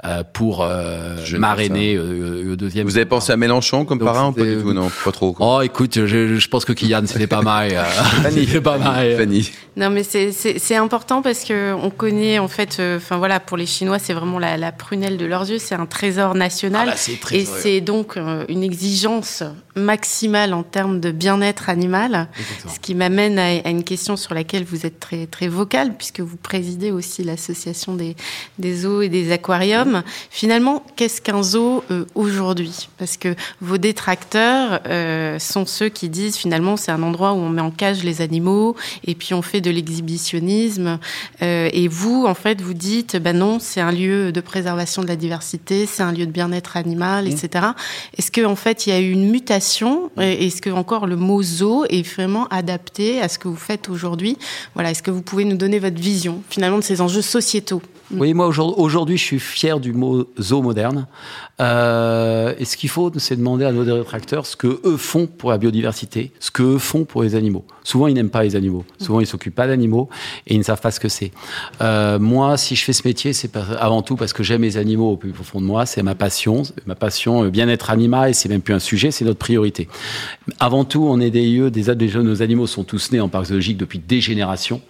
euh, 0.04 0.22
pour 0.32 0.62
euh, 0.62 1.16
marrainer 1.38 1.94
euh, 1.96 2.42
le 2.44 2.56
deuxième. 2.56 2.86
Vous 2.86 2.96
avez 2.96 3.06
pensé 3.06 3.32
à 3.32 3.36
Mélenchon 3.36 3.84
comme 3.84 3.98
Donc, 3.98 4.06
parrain 4.08 4.28
ou 4.28 4.32
pas 4.32 4.44
du 4.44 4.56
tout? 4.60 4.72
Non, 4.72 4.90
pas 5.04 5.12
trop. 5.12 5.32
quoi. 5.32 5.58
Oh, 5.58 5.62
écoute, 5.62 6.06
je, 6.06 6.36
je 6.36 6.48
pense 6.48 6.64
que 6.64 6.72
Kylian, 6.72 6.89
c'était 7.06 7.26
pas 7.26 7.42
mal. 7.42 7.70
euh, 7.72 7.84
c'était 8.30 8.60
pas 8.60 8.78
mal. 8.78 9.16
Fanny. 9.16 9.50
Non, 9.76 9.88
mais 9.90 10.02
c'est- 10.02 10.32
c'est 10.32 10.58
c'est 10.58 10.76
important 10.76 11.22
parce 11.22 11.44
que 11.44 11.72
on 11.74 11.90
connaît 11.90 12.38
en 12.38 12.48
fait, 12.48 12.76
euh, 12.80 12.96
enfin 12.98 13.16
voilà, 13.18 13.40
pour 13.40 13.56
les 13.56 13.66
Chinois, 13.66 13.98
c'est 13.98 14.12
vraiment 14.12 14.38
la, 14.38 14.56
la 14.56 14.72
prunelle 14.72 15.16
de 15.16 15.24
leurs 15.26 15.48
yeux. 15.48 15.58
C'est 15.58 15.74
un 15.74 15.86
trésor 15.86 16.34
national. 16.34 16.88
Ah 16.88 16.90
bah, 16.92 16.96
c'est 16.96 17.18
très 17.20 17.36
et 17.40 17.44
c'est 17.44 17.80
donc 17.80 18.16
euh, 18.16 18.44
une 18.48 18.62
exigence 18.62 19.42
maximale 19.76 20.52
en 20.52 20.62
termes 20.62 21.00
de 21.00 21.10
bien-être 21.10 21.68
animal. 21.70 22.28
Exactement. 22.38 22.74
Ce 22.74 22.80
qui 22.80 22.94
m'amène 22.94 23.38
à, 23.38 23.46
à 23.64 23.70
une 23.70 23.84
question 23.84 24.16
sur 24.16 24.34
laquelle 24.34 24.64
vous 24.64 24.84
êtes 24.84 25.00
très, 25.00 25.26
très 25.26 25.48
vocal, 25.48 25.94
puisque 25.96 26.20
vous 26.20 26.36
présidez 26.36 26.90
aussi 26.90 27.22
l'association 27.24 27.94
des, 27.94 28.16
des 28.58 28.74
zoos 28.76 29.02
et 29.02 29.08
des 29.08 29.32
aquariums. 29.32 30.02
Finalement, 30.30 30.84
qu'est-ce 30.96 31.22
qu'un 31.22 31.42
zoo 31.42 31.82
euh, 31.90 32.04
aujourd'hui? 32.14 32.88
Parce 32.98 33.16
que 33.16 33.34
vos 33.60 33.78
détracteurs 33.78 34.80
euh, 34.86 35.38
sont 35.38 35.64
ceux 35.66 35.88
qui 35.88 36.08
disent 36.08 36.36
finalement 36.36 36.76
c'est 36.80 36.90
un 36.90 37.02
endroit 37.02 37.32
où 37.32 37.36
on 37.36 37.48
met 37.48 37.60
en 37.60 37.70
cage 37.70 38.02
les 38.02 38.20
animaux 38.20 38.74
et 39.06 39.14
puis 39.14 39.34
on 39.34 39.42
fait 39.42 39.60
de 39.60 39.70
l'exhibitionnisme. 39.70 40.98
Euh, 41.42 41.68
et 41.72 41.86
vous, 41.88 42.24
en 42.26 42.34
fait, 42.34 42.60
vous 42.60 42.74
dites 42.74 43.16
ben 43.16 43.36
non, 43.36 43.58
c'est 43.60 43.80
un 43.80 43.92
lieu 43.92 44.32
de 44.32 44.40
préservation 44.40 45.02
de 45.02 45.08
la 45.08 45.16
diversité, 45.16 45.86
c'est 45.86 46.02
un 46.02 46.12
lieu 46.12 46.26
de 46.26 46.32
bien-être 46.32 46.76
animal, 46.76 47.28
etc. 47.28 47.66
Est-ce 48.16 48.30
que 48.30 48.44
en 48.44 48.56
fait 48.56 48.86
il 48.86 48.90
y 48.90 48.92
a 48.92 49.00
eu 49.00 49.10
une 49.10 49.30
mutation 49.30 50.10
Est-ce 50.18 50.60
que 50.60 50.70
encore 50.70 51.06
le 51.06 51.16
mot 51.16 51.42
zoo 51.42 51.84
est 51.88 52.02
vraiment 52.02 52.46
adapté 52.48 53.20
à 53.20 53.28
ce 53.28 53.38
que 53.38 53.48
vous 53.48 53.56
faites 53.56 53.88
aujourd'hui? 53.88 54.36
Voilà, 54.74 54.90
est-ce 54.90 55.02
que 55.02 55.10
vous 55.10 55.22
pouvez 55.22 55.44
nous 55.44 55.56
donner 55.56 55.78
votre 55.78 56.00
vision 56.00 56.42
finalement 56.48 56.78
de 56.78 56.84
ces 56.84 57.00
enjeux 57.00 57.22
sociétaux? 57.22 57.82
Oui, 58.12 58.34
moi 58.34 58.48
aujourd'hui, 58.48 59.16
je 59.16 59.22
suis 59.22 59.38
fier 59.38 59.78
du 59.78 59.92
mot 59.92 60.26
zoo 60.40 60.62
moderne. 60.62 61.06
Euh, 61.60 62.54
et 62.58 62.64
ce 62.64 62.76
qu'il 62.76 62.88
faut, 62.88 63.12
c'est 63.18 63.36
demander 63.36 63.64
à 63.64 63.72
nos 63.72 63.84
détracteurs 63.84 64.46
ce 64.46 64.56
que 64.56 64.80
eux 64.84 64.96
font 64.96 65.26
pour 65.26 65.50
la 65.50 65.58
biodiversité, 65.58 66.32
ce 66.40 66.50
que 66.50 66.62
eux 66.62 66.78
font 66.78 67.04
pour 67.04 67.22
les 67.22 67.34
animaux. 67.34 67.64
Souvent, 67.84 68.06
ils 68.06 68.14
n'aiment 68.14 68.30
pas 68.30 68.42
les 68.42 68.56
animaux. 68.56 68.84
Souvent, 68.98 69.20
ils 69.20 69.26
s'occupent 69.26 69.54
pas 69.54 69.66
d'animaux 69.66 70.08
et 70.46 70.54
ils 70.54 70.58
ne 70.58 70.62
savent 70.62 70.80
pas 70.80 70.90
ce 70.90 71.00
que 71.00 71.08
c'est. 71.08 71.32
Euh, 71.82 72.18
moi, 72.18 72.56
si 72.56 72.76
je 72.76 72.84
fais 72.84 72.92
ce 72.92 73.06
métier, 73.06 73.32
c'est 73.32 73.54
avant 73.56 74.02
tout 74.02 74.16
parce 74.16 74.32
que 74.32 74.42
j'aime 74.42 74.62
les 74.62 74.76
animaux 74.76 75.12
au 75.12 75.16
plus 75.16 75.32
profond 75.32 75.60
de 75.60 75.66
moi. 75.66 75.86
C'est 75.86 76.02
ma 76.02 76.14
passion, 76.14 76.62
ma 76.86 76.94
passion, 76.94 77.42
le 77.42 77.50
bien-être 77.50 77.90
animal. 77.90 78.30
Et 78.30 78.32
c'est 78.32 78.48
même 78.48 78.62
plus 78.62 78.74
un 78.74 78.78
sujet, 78.78 79.10
c'est 79.10 79.24
notre 79.24 79.38
priorité. 79.38 79.88
Avant 80.58 80.84
tout, 80.84 81.06
on 81.06 81.20
est 81.20 81.30
des 81.30 81.46
lieux, 81.46 81.70
des, 81.70 81.94
des 81.94 82.10
nos 82.20 82.42
animaux 82.42 82.66
sont 82.66 82.84
tous 82.84 83.12
nés 83.12 83.20
en 83.20 83.28
parc 83.28 83.46
zoologique 83.46 83.76
depuis 83.76 83.98
des 83.98 84.20
générations. 84.20 84.80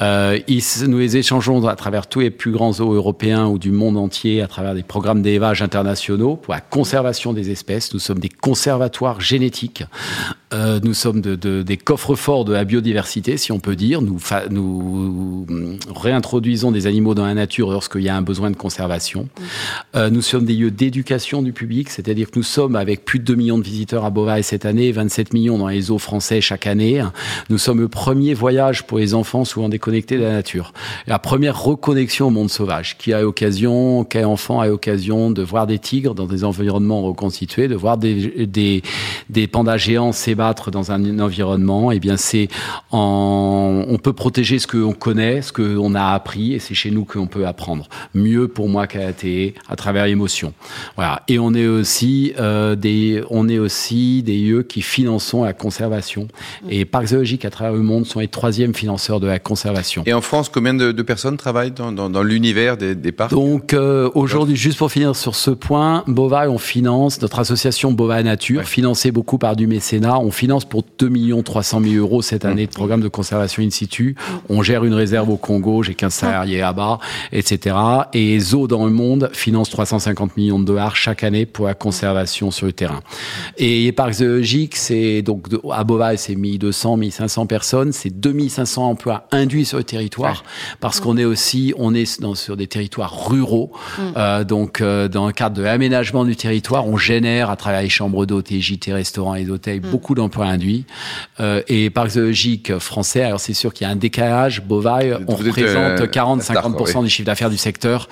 Euh, 0.00 0.38
ils, 0.48 0.62
nous 0.86 0.98
les 0.98 1.16
échangeons 1.16 1.66
à 1.66 1.76
travers 1.76 2.06
tous 2.06 2.20
les 2.20 2.30
plus 2.30 2.53
grands 2.54 2.72
zoos 2.72 2.94
européens 2.94 3.46
ou 3.48 3.58
du 3.58 3.70
monde 3.70 3.96
entier, 3.98 4.40
à 4.40 4.46
travers 4.48 4.74
des 4.74 4.82
programmes 4.82 5.20
d'élevage 5.20 5.60
internationaux 5.60 6.36
pour 6.36 6.54
la 6.54 6.60
conservation 6.60 7.32
des 7.34 7.50
espèces. 7.50 7.92
Nous 7.92 8.00
sommes 8.00 8.18
des 8.20 8.30
conservatoires 8.30 9.20
génétiques. 9.20 9.84
Euh, 10.54 10.78
nous 10.82 10.94
sommes 10.94 11.20
de, 11.20 11.34
de- 11.34 11.62
des 11.62 11.76
coffres-forts 11.76 12.44
de 12.44 12.52
la 12.52 12.64
biodiversité, 12.64 13.36
si 13.36 13.50
on 13.52 13.58
peut 13.58 13.74
dire. 13.76 14.00
Nous, 14.00 14.18
réintroduisons 15.94 16.70
des 16.70 16.86
animaux 16.86 17.14
dans 17.14 17.26
la 17.26 17.34
nature 17.34 17.70
lorsqu'il 17.70 18.02
y 18.02 18.08
a 18.08 18.16
un 18.16 18.22
besoin 18.22 18.50
de 18.50 18.56
conservation. 18.56 19.28
Euh, 19.96 20.10
nous 20.10 20.22
sommes 20.22 20.44
des 20.44 20.54
lieux 20.54 20.70
d'éducation 20.70 21.42
du 21.42 21.52
public, 21.52 21.90
c'est-à-dire 21.90 22.30
que 22.30 22.38
nous 22.38 22.44
sommes 22.44 22.76
avec 22.76 23.04
plus 23.04 23.18
de 23.18 23.24
2 23.24 23.34
millions 23.34 23.58
de 23.58 23.64
visiteurs 23.64 24.04
à 24.04 24.10
Beauvais 24.10 24.42
cette 24.42 24.64
année, 24.64 24.92
27 24.92 25.32
millions 25.34 25.58
dans 25.58 25.68
les 25.68 25.80
zoos 25.82 25.98
français 25.98 26.40
chaque 26.40 26.66
année. 26.66 27.02
Nous 27.50 27.58
sommes 27.58 27.80
le 27.80 27.88
premier 27.88 28.34
voyage 28.34 28.86
pour 28.86 28.98
les 28.98 29.14
enfants 29.14 29.44
souvent 29.44 29.68
déconnectés 29.68 30.16
de 30.18 30.22
la 30.22 30.32
nature. 30.32 30.72
La 31.06 31.18
première 31.18 31.60
reconnexion 31.60 32.28
au 32.28 32.30
monde 32.30 32.43
sauvage. 32.50 32.96
Qui 32.98 33.12
a 33.12 33.22
l'occasion, 33.22 34.04
quel 34.04 34.26
enfant 34.26 34.60
a 34.60 34.68
l'occasion 34.68 35.30
de 35.30 35.42
voir 35.42 35.66
des 35.66 35.78
tigres 35.78 36.14
dans 36.14 36.26
des 36.26 36.44
environnements 36.44 37.02
reconstitués, 37.02 37.68
de 37.68 37.74
voir 37.74 37.98
des, 37.98 38.46
des, 38.46 38.82
des 39.30 39.46
pandas 39.46 39.78
géants 39.78 40.12
s'ébattre 40.12 40.44
battre 40.44 40.70
dans 40.70 40.92
un 40.92 41.18
environnement, 41.20 41.90
eh 41.90 42.00
bien 42.00 42.16
c'est 42.16 42.48
en, 42.90 43.84
on 43.88 43.98
peut 43.98 44.12
protéger 44.12 44.58
ce 44.58 44.66
qu'on 44.66 44.92
connaît, 44.92 45.40
ce 45.42 45.52
qu'on 45.52 45.94
a 45.94 46.08
appris, 46.08 46.52
et 46.52 46.58
c'est 46.58 46.74
chez 46.74 46.90
nous 46.90 47.04
qu'on 47.04 47.26
peut 47.26 47.46
apprendre. 47.46 47.88
Mieux 48.14 48.48
pour 48.48 48.68
moi 48.68 48.86
qu'à 48.86 49.06
ATE, 49.08 49.54
à 49.68 49.76
travers 49.76 50.06
l'émotion. 50.06 50.52
Voilà. 50.96 51.22
Et 51.28 51.38
on 51.38 51.54
est 51.54 51.66
aussi 51.66 52.34
euh, 52.38 52.74
des, 52.74 53.22
on 53.30 53.48
est 53.48 53.58
aussi 53.58 54.22
des 54.22 54.36
lieux 54.36 54.62
qui 54.62 54.82
finançons 54.82 55.44
la 55.44 55.52
conservation. 55.52 56.28
Et 56.68 56.84
Parcs 56.84 57.08
zoologiques 57.08 57.44
à 57.44 57.50
travers 57.50 57.72
le 57.72 57.82
monde 57.82 58.04
sont 58.06 58.20
les 58.20 58.28
troisièmes 58.28 58.74
financeurs 58.74 59.20
de 59.20 59.26
la 59.26 59.38
conservation. 59.38 60.02
Et 60.06 60.12
en 60.12 60.20
France, 60.20 60.48
combien 60.48 60.74
de, 60.74 60.92
de 60.92 61.02
personnes 61.02 61.36
travaillent 61.36 61.70
dans, 61.70 61.92
dans, 61.92 62.10
dans 62.10 62.22
l'univers 62.24 62.76
des, 62.76 62.94
des, 62.94 63.12
parcs 63.12 63.30
Donc 63.30 63.72
euh, 63.72 64.10
aujourd'hui, 64.14 64.56
juste 64.56 64.78
pour 64.78 64.90
finir 64.90 65.14
sur 65.16 65.34
ce 65.34 65.50
point, 65.50 66.04
Bova, 66.06 66.48
on 66.50 66.58
finance 66.58 67.20
notre 67.20 67.38
association 67.38 67.92
Bova 67.92 68.22
Nature, 68.22 68.60
ouais. 68.60 68.64
financée 68.64 69.10
beaucoup 69.10 69.38
par 69.38 69.56
du 69.56 69.66
mécénat. 69.66 70.18
On 70.18 70.30
finance 70.30 70.64
pour 70.64 70.84
2 70.98 71.10
300 71.42 71.80
000 71.80 71.94
euros 71.94 72.22
cette 72.22 72.44
année 72.44 72.66
de 72.66 72.72
programme 72.72 73.00
de 73.00 73.08
conservation 73.08 73.62
in 73.62 73.70
situ. 73.70 74.16
On 74.48 74.62
gère 74.62 74.84
une 74.84 74.94
réserve 74.94 75.30
au 75.30 75.36
Congo, 75.36 75.82
j'ai 75.82 75.94
15 75.94 76.12
salariés 76.12 76.58
là-bas, 76.58 76.98
etc. 77.32 77.76
Et 78.12 78.38
Zoo 78.40 78.66
dans 78.66 78.84
le 78.86 78.92
monde 78.92 79.30
finance 79.32 79.70
350 79.70 80.36
millions 80.36 80.58
de 80.58 80.64
dollars 80.64 80.96
chaque 80.96 81.24
année 81.24 81.46
pour 81.46 81.66
la 81.66 81.74
conservation 81.74 82.50
sur 82.50 82.66
le 82.66 82.72
terrain. 82.72 83.00
Et 83.56 83.84
les 83.84 83.92
parcs 83.92 84.14
zoologiques, 84.14 84.76
c'est 84.76 85.22
donc 85.22 85.46
à 85.70 85.84
Bova, 85.84 86.16
c'est 86.16 86.34
1200, 86.34 86.96
1500 86.96 87.46
personnes, 87.46 87.92
c'est 87.92 88.10
2500 88.10 88.88
emplois 88.88 89.26
induits 89.30 89.64
sur 89.64 89.78
le 89.78 89.84
territoire, 89.84 90.42
ouais. 90.42 90.76
parce 90.80 91.00
qu'on 91.00 91.16
est 91.16 91.24
aussi, 91.24 91.74
on 91.78 91.94
est 91.94 92.13
dans, 92.20 92.34
sur 92.34 92.56
des 92.56 92.66
territoires 92.66 93.28
ruraux. 93.28 93.72
Mm. 93.98 94.02
Euh, 94.16 94.44
donc, 94.44 94.80
euh, 94.80 95.08
dans 95.08 95.26
le 95.26 95.32
cadre 95.32 95.56
de 95.56 95.62
l'aménagement 95.62 96.24
du 96.24 96.36
territoire, 96.36 96.86
on 96.86 96.96
génère 96.96 97.50
à 97.50 97.56
travers 97.56 97.82
les 97.82 97.88
chambres 97.88 98.26
d'hôtes, 98.26 98.52
JT, 98.52 98.92
restaurants 98.92 99.34
et 99.34 99.44
d'hôtels 99.44 99.80
mm. 99.80 99.90
beaucoup 99.90 100.14
d'emplois 100.14 100.46
induits. 100.46 100.84
Euh, 101.40 101.62
et 101.68 101.90
parcs 101.90 102.10
zoologiques 102.10 102.78
français, 102.78 103.22
alors 103.22 103.40
c'est 103.40 103.54
sûr 103.54 103.72
qu'il 103.72 103.86
y 103.86 103.90
a 103.90 103.92
un 103.92 103.96
décalage. 103.96 104.62
Bovaille, 104.62 105.16
on 105.26 105.34
représente 105.34 106.00
40-50% 106.00 106.98
oui. 106.98 107.04
du 107.04 107.10
chiffre 107.10 107.26
d'affaires 107.26 107.50
du 107.50 107.56
secteur, 107.56 108.08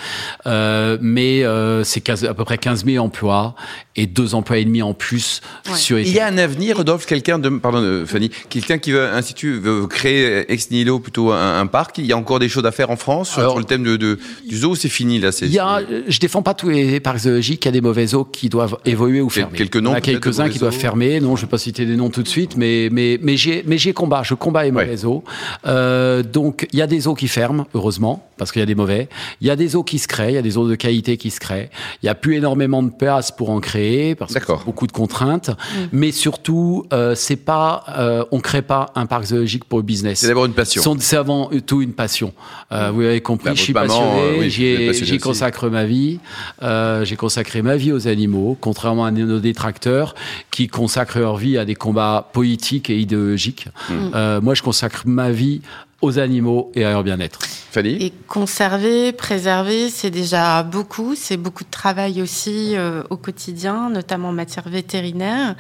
euh, 0.47 0.99
mais 1.01 1.43
c'est 1.85 2.09
à 2.25 2.35
peu 2.35 2.45
près 2.45 2.59
15 2.59 2.85
000 2.85 3.05
emplois 3.05 3.55
et 3.97 4.07
deux 4.07 4.35
emplois 4.35 4.59
et 4.59 4.65
demi 4.65 4.83
en 4.83 4.95
plus 4.95 5.41
ouais. 5.69 5.77
sur. 5.77 5.99
Il 5.99 6.09
y 6.09 6.19
a 6.19 6.27
un 6.27 6.39
avenir, 6.39 6.79
Rodolphe, 6.79 7.07
quelqu'un 7.07 7.39
de, 7.39 7.49
pardon, 7.51 8.05
Fanny, 8.07 8.31
quelqu'un 8.49 8.79
qui 8.79 8.93
veut 8.93 9.05
institut 9.05 9.59
veut 9.59 9.87
créer 9.87 10.51
ex 10.51 10.71
nihilo 10.71 10.99
plutôt 10.99 11.31
un, 11.31 11.61
un, 11.61 11.67
parc. 11.67 11.99
Il 11.99 12.07
y 12.07 12.13
a 12.13 12.17
encore 12.17 12.39
des 12.39 12.49
choses 12.49 12.65
à 12.65 12.73
faire 12.73 12.91
en 12.91 12.97
France 12.97 13.37
Alors, 13.37 13.53
sur 13.53 13.59
le 13.59 13.65
thème 13.65 13.83
de, 13.83 13.97
de 13.97 14.19
du 14.49 14.57
zoo. 14.57 14.75
C'est 14.75 14.89
fini 14.89 15.19
là. 15.19 15.31
Il 15.43 15.53
y 15.53 15.59
a, 15.59 15.81
je 16.09 16.19
défends 16.19 16.43
pas 16.43 16.55
tous 16.55 16.71
les 16.71 17.01
parcs 17.01 17.21
zoologiques. 17.21 17.65
Il 17.65 17.69
y 17.69 17.71
a 17.71 17.73
des 17.73 17.81
mauvais 17.81 18.07
zoos 18.09 18.25
qui 18.25 18.49
doivent 18.49 18.79
évoluer 18.85 19.21
ou 19.21 19.29
fermer. 19.29 19.59
Quelques 19.59 19.77
noms. 19.77 19.91
Il 19.91 19.93
y 19.93 19.97
en 19.97 19.99
a 19.99 20.01
quelques-uns 20.01 20.49
qui 20.49 20.59
doivent 20.59 20.73
fermer. 20.73 21.21
Non, 21.21 21.37
je 21.37 21.43
vais 21.43 21.51
pas 21.51 21.59
citer 21.59 21.85
des 21.85 21.97
noms 21.97 22.11
tout 22.11 22.23
de 22.23 22.29
suite, 22.29 22.57
mais 22.57 22.89
mais 22.91 23.19
mais 23.21 23.37
j'ai 23.37 23.63
mais 23.67 23.77
j'ai 23.77 23.93
combat. 23.93 24.23
Je 24.25 24.35
combats 24.35 24.65
les 24.65 24.73
mauvais 24.73 24.89
ouais. 24.89 24.97
zoos. 24.97 25.23
Euh, 25.67 26.23
donc 26.23 26.67
il 26.73 26.79
y 26.79 26.83
a 26.83 26.87
des 26.87 27.01
zoos 27.01 27.15
qui 27.15 27.29
ferment, 27.29 27.67
heureusement, 27.75 28.27
parce 28.39 28.53
qu'il 28.53 28.61
y 28.61 28.63
a 28.63 28.67
des 28.67 28.75
mauvais. 28.75 29.09
Il 29.43 29.47
y 29.47 29.51
a 29.51 29.57
des 29.57 29.69
zoos 29.69 29.85
qui 29.85 29.99
se 29.99 30.09
créent. 30.09 30.33
Il 30.33 30.35
y 30.35 30.39
a 30.39 30.43
des 30.43 30.53
zoos 30.53 30.69
de 30.69 30.77
qualité 30.77 31.19
qui 31.19 31.31
se 31.31 31.41
créent. 31.41 31.69
Il 32.03 32.07
y 32.07 32.09
a 32.09 32.15
plus 32.15 32.37
énormément 32.37 32.83
de 32.83 32.91
place 32.91 33.31
pour 33.31 33.51
en 33.51 33.61
créer 33.61 33.82
parce 34.19 34.35
que 34.35 34.65
beaucoup 34.65 34.87
de 34.87 34.93
contraintes. 34.93 35.51
Mmh. 35.51 35.79
Mais 35.93 36.13
surtout, 36.13 36.87
euh, 36.93 37.15
c'est 37.15 37.37
pas, 37.37 37.85
euh, 37.99 38.25
on 38.31 38.41
crée 38.41 38.63
pas 38.63 38.91
un 38.95 39.07
parc 39.07 39.25
zoologique 39.25 39.65
pour 39.65 39.79
le 39.79 39.85
business. 39.85 40.21
C'est 40.21 40.29
d'abord 40.29 40.47
une 40.47 40.53
passion. 40.53 40.83
C'est 40.99 41.17
avant 41.17 41.51
tout 41.67 41.83
une 41.83 41.93
passion. 41.93 42.33
Euh, 42.71 42.91
mmh. 42.91 42.95
Vous 42.95 43.03
avez 43.03 43.21
compris, 43.21 43.51
bah, 43.51 43.55
je 43.55 43.63
suis 43.63 43.73
passionné. 43.73 44.21
Euh, 44.21 44.41
oui, 44.41 44.51
J'y 44.93 45.19
consacre 45.19 45.69
ma 45.69 45.85
vie. 45.85 46.19
Euh, 46.63 47.05
J'ai 47.05 47.17
consacré 47.17 47.63
ma 47.63 47.77
vie 47.77 47.93
aux 47.93 48.09
animaux, 48.09 48.57
contrairement 48.61 49.05
à 49.05 49.11
nos 49.11 49.41
détracteurs 49.41 50.15
qui 50.51 50.69
consacrent 50.69 51.19
leur 51.19 51.37
vie 51.37 51.59
à 51.59 51.65
des 51.65 51.75
combats 51.75 52.29
politiques 52.33 52.91
et 52.91 52.99
idéologiques. 52.99 53.69
Mmh. 53.91 54.41
moi, 54.43 54.55
je 54.55 54.63
consacre 54.63 55.03
ma 55.07 55.31
vie 55.31 55.61
aux 56.03 56.19
animaux 56.19 56.71
et 56.75 56.85
à 56.85 56.91
leur 56.91 57.05
bien-être. 57.05 57.39
Fanny 57.71 57.97
Et 58.05 58.13
conserver, 58.27 59.13
préserver, 59.13 59.89
c'est 59.89 60.11
déjà 60.11 60.63
beaucoup. 60.63 61.15
C'est 61.15 61.37
beaucoup 61.37 61.65
de 61.65 61.71
travail 61.71 62.21
aussi 62.21 62.77
euh, 62.77 63.03
au 63.09 63.17
quotidien, 63.17 63.89
notamment 63.89 64.29
en 64.29 64.33
matière 64.33 64.69
vétérinaire. 64.69 65.55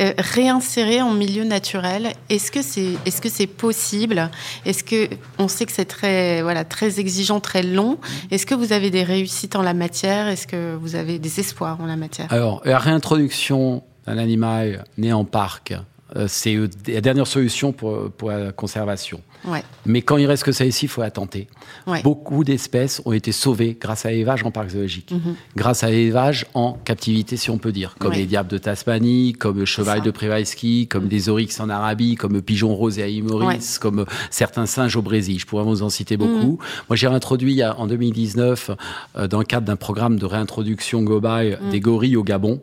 Euh, 0.00 0.14
réinsérer 0.16 1.02
en 1.02 1.12
milieu 1.12 1.44
naturel, 1.44 2.12
est-ce 2.30 2.50
que 2.50 2.62
c'est 2.62 2.94
est-ce 3.04 3.20
que 3.20 3.28
c'est 3.28 3.48
possible? 3.48 4.30
Est-ce 4.64 4.84
que 4.84 5.08
on 5.38 5.48
sait 5.48 5.66
que 5.66 5.72
c'est 5.72 5.84
très 5.84 6.42
voilà 6.42 6.64
très 6.64 7.00
exigeant, 7.00 7.40
très 7.40 7.62
long? 7.62 7.98
Est-ce 8.30 8.46
que 8.46 8.54
vous 8.54 8.72
avez 8.72 8.90
des 8.90 9.02
réussites 9.02 9.56
en 9.56 9.62
la 9.62 9.74
matière? 9.74 10.28
Est-ce 10.28 10.46
que 10.46 10.76
vous 10.76 10.94
avez 10.94 11.18
des 11.18 11.40
espoirs 11.40 11.78
en 11.80 11.86
la 11.86 11.96
matière? 11.96 12.32
Alors 12.32 12.62
la 12.64 12.78
réintroduction 12.78 13.82
d'un 14.06 14.16
animal 14.16 14.84
né 14.96 15.12
en 15.12 15.24
parc 15.24 15.74
euh, 16.16 16.26
c'est 16.26 16.56
la 16.86 17.00
dernière 17.00 17.26
solution 17.26 17.72
pour, 17.72 18.10
pour 18.12 18.30
la 18.30 18.52
conservation. 18.52 19.20
Ouais. 19.44 19.62
Mais 19.86 20.02
quand 20.02 20.16
il 20.16 20.26
reste 20.26 20.44
que 20.44 20.52
ça 20.52 20.64
ici, 20.64 20.86
il 20.86 20.88
faut 20.88 21.00
la 21.00 21.10
tenter. 21.10 21.48
Ouais. 21.86 22.02
Beaucoup 22.02 22.44
d'espèces 22.44 23.00
ont 23.04 23.12
été 23.12 23.32
sauvées 23.32 23.76
grâce 23.80 24.04
à 24.06 24.10
l'élevage 24.10 24.42
en 24.44 24.50
parc 24.50 24.70
zoologique, 24.70 25.12
mm 25.12 25.16
-hmm. 25.16 25.34
grâce 25.56 25.82
à 25.84 25.90
l'élevage 25.90 26.46
en 26.54 26.72
captivité, 26.84 27.36
si 27.36 27.50
on 27.50 27.58
peut 27.58 27.72
dire, 27.72 27.94
comme 27.98 28.12
ouais. 28.12 28.18
les 28.18 28.26
diables 28.26 28.50
de 28.50 28.58
Tasmanie, 28.58 29.32
comme 29.32 29.58
le 29.58 29.64
cheval 29.64 30.02
de 30.02 30.10
Przewalski, 30.10 30.86
comme 30.88 31.04
mm 31.04 31.06
-hmm. 31.06 31.08
des 31.10 31.28
oryx 31.28 31.60
en 31.60 31.68
Arabie, 31.70 32.14
comme 32.16 32.34
le 32.34 32.42
pigeon 32.42 32.74
rose 32.74 32.98
et 32.98 33.04
à 33.04 33.22
Maurice, 33.22 33.78
comme 33.78 34.04
certains 34.30 34.66
singes 34.66 34.96
au 34.96 35.02
Brésil. 35.02 35.38
Je 35.38 35.46
pourrais 35.46 35.64
vous 35.64 35.82
en 35.82 35.90
citer 35.90 36.16
beaucoup. 36.16 36.52
Mm 36.52 36.58
-hmm. 36.58 36.88
Moi, 36.88 36.96
j'ai 36.96 37.08
réintroduit 37.08 37.62
en 37.64 37.86
2019, 37.86 38.70
euh, 38.70 39.28
dans 39.32 39.38
le 39.38 39.44
cadre 39.44 39.66
d'un 39.66 39.76
programme 39.76 40.18
de 40.18 40.26
réintroduction 40.26 41.02
globale, 41.02 41.58
des 41.70 41.80
gorilles 41.80 42.16
au 42.16 42.24
Gabon. 42.24 42.60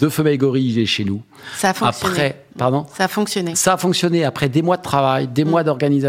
Deux 0.00 0.10
femelles 0.10 0.38
gorilles 0.38 0.86
chez 0.86 1.04
nous. 1.04 1.22
Ça 1.56 1.70
a 1.70 1.74
fonctionné. 1.74 2.14
Après, 2.14 2.46
Pardon 2.56 2.86
Ça 2.94 3.04
a 3.04 3.08
fonctionné. 3.08 3.54
Ça 3.54 3.74
a 3.74 3.76
fonctionné 3.76 4.24
après 4.24 4.48
des 4.48 4.62
mois 4.62 4.76
de 4.76 4.82
travail, 4.82 5.28
des 5.28 5.44
mois 5.44 5.62
d'organisation, 5.62 6.05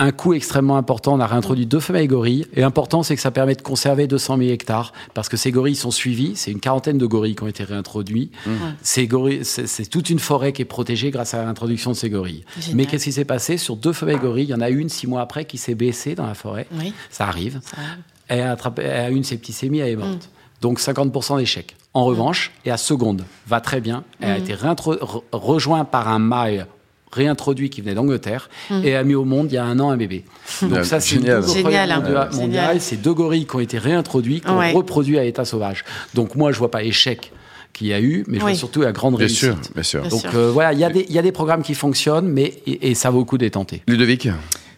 un 0.00 0.12
coût 0.12 0.32
extrêmement 0.32 0.78
important. 0.78 1.12
On 1.12 1.20
a 1.20 1.26
réintroduit 1.26 1.66
deux 1.66 1.78
femelles 1.78 2.08
gorilles. 2.08 2.46
Et 2.54 2.62
l'important, 2.62 3.02
c'est 3.02 3.14
que 3.14 3.20
ça 3.20 3.30
permet 3.30 3.54
de 3.54 3.60
conserver 3.60 4.06
200 4.06 4.38
000 4.38 4.50
hectares 4.50 4.92
parce 5.12 5.28
que 5.28 5.36
ces 5.36 5.52
gorilles 5.52 5.76
sont 5.76 5.90
suivis. 5.90 6.36
C'est 6.36 6.50
une 6.50 6.58
quarantaine 6.58 6.96
de 6.96 7.06
gorilles 7.06 7.36
qui 7.36 7.42
ont 7.42 7.48
été 7.48 7.64
réintroduits. 7.64 8.30
Mmh. 8.46 8.50
Ces 8.82 9.06
gorilles, 9.06 9.44
c'est 9.44 9.88
toute 9.90 10.08
une 10.08 10.18
forêt 10.18 10.52
qui 10.52 10.62
est 10.62 10.66
protégée 10.66 11.10
grâce 11.10 11.34
à 11.34 11.44
l'introduction 11.44 11.90
de 11.90 11.96
ces 11.96 12.08
gorilles. 12.08 12.44
Génial. 12.58 12.76
Mais 12.76 12.86
qu'est-ce 12.86 13.04
qui 13.04 13.12
s'est 13.12 13.26
passé 13.26 13.58
Sur 13.58 13.76
deux 13.76 13.92
femelles 13.92 14.20
gorilles, 14.20 14.46
il 14.46 14.50
y 14.50 14.54
en 14.54 14.62
a 14.62 14.70
une 14.70 14.88
six 14.88 15.06
mois 15.06 15.20
après 15.20 15.44
qui 15.44 15.58
s'est 15.58 15.74
baissée 15.74 16.14
dans 16.14 16.26
la 16.26 16.34
forêt. 16.34 16.66
Oui. 16.72 16.94
Ça 17.10 17.26
arrive. 17.26 17.60
Ça 17.62 17.76
arrive. 17.76 18.02
Elle, 18.28 18.40
a 18.40 18.52
attrapé, 18.52 18.82
elle 18.82 19.04
a 19.04 19.10
eu 19.10 19.16
une 19.16 19.24
septicémie, 19.24 19.80
elle 19.80 19.88
est 19.88 19.96
morte. 19.96 20.12
Mmh. 20.12 20.62
Donc 20.62 20.80
50% 20.80 21.38
d'échec. 21.38 21.76
En 21.92 22.04
revanche, 22.04 22.52
et 22.64 22.70
à 22.70 22.76
seconde, 22.76 23.24
va 23.46 23.60
très 23.60 23.80
bien. 23.80 24.04
Elle 24.20 24.30
a 24.30 24.38
été 24.38 24.54
re 24.54 25.22
rejointe 25.32 25.90
par 25.90 26.08
un 26.08 26.20
mâle 26.20 26.68
réintroduit 27.12 27.70
qui 27.70 27.80
venait 27.80 27.94
d'Angleterre 27.94 28.48
mmh. 28.70 28.84
et 28.84 28.94
a 28.94 29.02
mis 29.02 29.14
au 29.14 29.24
monde 29.24 29.50
il 29.50 29.54
y 29.54 29.58
a 29.58 29.64
un 29.64 29.78
an 29.80 29.90
un 29.90 29.96
bébé. 29.96 30.24
Donc 30.62 30.84
ça, 30.84 31.00
c'est 31.00 31.16
génial. 31.16 31.46
génial 31.46 31.90
hein. 31.90 32.28
mondial. 32.32 32.80
C'est 32.80 32.96
deux 32.96 33.14
gorilles 33.14 33.46
qui 33.46 33.56
ont 33.56 33.60
été 33.60 33.78
réintroduits, 33.78 34.40
qui 34.40 34.50
ont 34.50 34.72
reproduit 34.72 35.18
à 35.18 35.24
l'état 35.24 35.44
sauvage. 35.44 35.84
Donc 36.14 36.34
moi, 36.36 36.52
je 36.52 36.58
vois 36.58 36.70
pas 36.70 36.82
échec 36.82 37.32
qu'il 37.72 37.86
y 37.86 37.92
a 37.92 38.00
eu, 38.00 38.24
mais 38.26 38.38
je 38.38 38.44
oui. 38.44 38.50
vois 38.50 38.58
surtout 38.58 38.82
la 38.82 38.92
grande 38.92 39.14
bien 39.14 39.26
réussite. 39.26 39.38
Sûr, 39.38 39.56
bien 39.74 39.82
sûr. 39.82 40.08
Donc 40.08 40.24
euh, 40.34 40.50
voilà, 40.52 40.72
il 40.72 40.78
y, 40.78 40.84
a 40.84 40.90
des, 40.90 41.06
il 41.08 41.14
y 41.14 41.18
a 41.18 41.22
des 41.22 41.32
programmes 41.32 41.62
qui 41.62 41.74
fonctionnent, 41.74 42.28
mais 42.28 42.54
et, 42.66 42.90
et 42.90 42.94
ça 42.94 43.10
vaut 43.10 43.20
le 43.20 43.24
coup 43.24 43.38
d'être 43.38 43.54
tenté. 43.54 43.82
Ludovic 43.86 44.28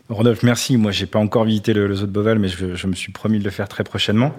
Rodolphe, 0.08 0.42
merci. 0.42 0.76
Moi, 0.76 0.92
j'ai 0.92 1.06
pas 1.06 1.18
encore 1.18 1.44
visité 1.44 1.72
le, 1.72 1.86
le 1.86 1.94
zoo 1.94 2.06
de 2.06 2.12
Beauval, 2.12 2.38
mais 2.38 2.48
je, 2.48 2.74
je, 2.74 2.86
me 2.86 2.94
suis 2.94 3.12
promis 3.12 3.38
de 3.38 3.44
le 3.44 3.50
faire 3.50 3.68
très 3.68 3.84
prochainement. 3.84 4.34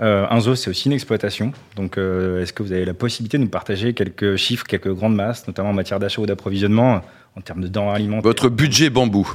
Euh, 0.00 0.26
un 0.30 0.40
zoo, 0.40 0.54
c'est 0.54 0.70
aussi 0.70 0.88
une 0.88 0.94
exploitation. 0.94 1.52
Donc, 1.76 1.98
euh, 1.98 2.42
est-ce 2.42 2.52
que 2.52 2.62
vous 2.62 2.72
avez 2.72 2.86
la 2.86 2.94
possibilité 2.94 3.36
de 3.36 3.42
nous 3.42 3.50
partager 3.50 3.92
quelques 3.92 4.36
chiffres, 4.36 4.66
quelques 4.66 4.92
grandes 4.92 5.14
masses, 5.14 5.46
notamment 5.46 5.70
en 5.70 5.74
matière 5.74 5.98
d'achat 5.98 6.22
ou 6.22 6.26
d'approvisionnement? 6.26 7.02
En 7.36 7.40
termes 7.42 7.62
de 7.62 7.68
denrées 7.68 7.94
alimentaires. 7.96 8.22
Votre 8.24 8.48
budget 8.48 8.90
bambou. 8.90 9.28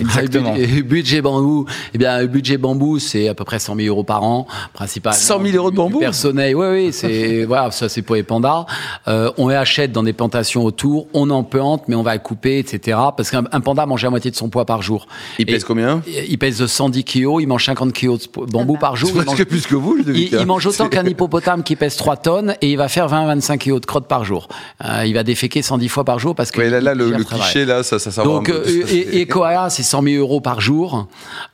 Exactement. 0.00 0.54
Le 0.54 0.82
budget 0.82 1.20
bambou, 1.22 1.66
eh 1.94 1.98
bien, 1.98 2.20
le 2.20 2.26
budget 2.26 2.56
bambou, 2.56 2.98
c'est 2.98 3.28
à 3.28 3.34
peu 3.34 3.44
près 3.44 3.58
100 3.58 3.76
000 3.76 3.88
euros 3.88 4.04
par 4.04 4.22
an, 4.22 4.46
principalement. 4.72 5.18
100 5.18 5.42
000 5.44 5.56
euros 5.56 5.70
de 5.70 5.76
bambou? 5.76 5.98
Personnel, 5.98 6.54
oui, 6.56 6.66
oui, 6.70 6.92
c'est, 6.92 7.44
voilà, 7.48 7.70
ça, 7.70 7.88
c'est 7.88 8.02
pour 8.02 8.16
les 8.16 8.22
pandas. 8.22 8.66
Euh, 9.06 9.30
on 9.36 9.48
les 9.48 9.54
achète 9.54 9.92
dans 9.92 10.02
des 10.02 10.12
plantations 10.12 10.64
autour, 10.64 11.06
on 11.14 11.28
en 11.30 11.42
plante, 11.44 11.84
mais 11.88 11.94
on 11.94 12.02
va 12.02 12.14
le 12.14 12.20
couper, 12.20 12.58
etc. 12.58 12.98
Parce 13.16 13.30
qu'un 13.30 13.42
panda 13.44 13.86
mange 13.86 14.02
la 14.02 14.10
moitié 14.10 14.30
de 14.30 14.36
son 14.36 14.48
poids 14.48 14.64
par 14.64 14.82
jour. 14.82 15.06
Il 15.38 15.46
pèse 15.46 15.62
Et, 15.62 15.66
combien? 15.66 16.02
Il 16.06 16.38
pèse 16.38 16.64
110 16.64 17.04
kilos, 17.04 17.42
il 17.42 17.48
mange 17.48 17.64
50 17.64 17.92
kilos 17.92 18.30
de 18.30 18.50
bambou 18.50 18.76
par 18.76 18.96
jour. 18.96 19.10
Il 19.14 19.22
mange 19.22 19.44
plus 19.44 19.66
que 19.66 19.74
vous, 19.74 19.98
il, 20.06 20.34
il 20.34 20.46
mange 20.46 20.66
autant 20.66 20.88
qu'un 20.88 21.04
hippopotame 21.04 21.62
qui 21.62 21.76
pèse 21.76 21.96
3 21.96 22.16
tonnes 22.16 22.54
et 22.60 22.70
il 22.70 22.76
va 22.76 22.88
faire 22.88 23.08
20-25 23.08 23.58
kilos 23.58 23.80
de 23.80 23.86
crotte 23.86 24.08
par 24.08 24.24
jour. 24.24 24.48
Euh, 24.84 25.04
il 25.06 25.14
va 25.14 25.22
déféquer 25.22 25.62
110 25.62 25.88
fois 25.88 26.04
par 26.04 26.18
jour 26.18 26.34
parce 26.34 26.50
que. 26.50 26.60
Ouais, 26.60 26.70
là, 26.70 26.80
là, 26.80 26.94
le, 26.94 27.10
le 27.10 27.24
là, 27.64 27.82
ça, 27.82 27.98
ça, 27.98 28.10
ça 28.10 28.22
donc, 28.22 28.48
euh, 28.48 28.64
et, 28.88 29.20
et 29.20 29.26
Koala, 29.26 29.70
c'est 29.70 29.82
100 29.82 30.02
000 30.02 30.16
euros 30.16 30.40
par 30.40 30.60
jour. 30.60 31.08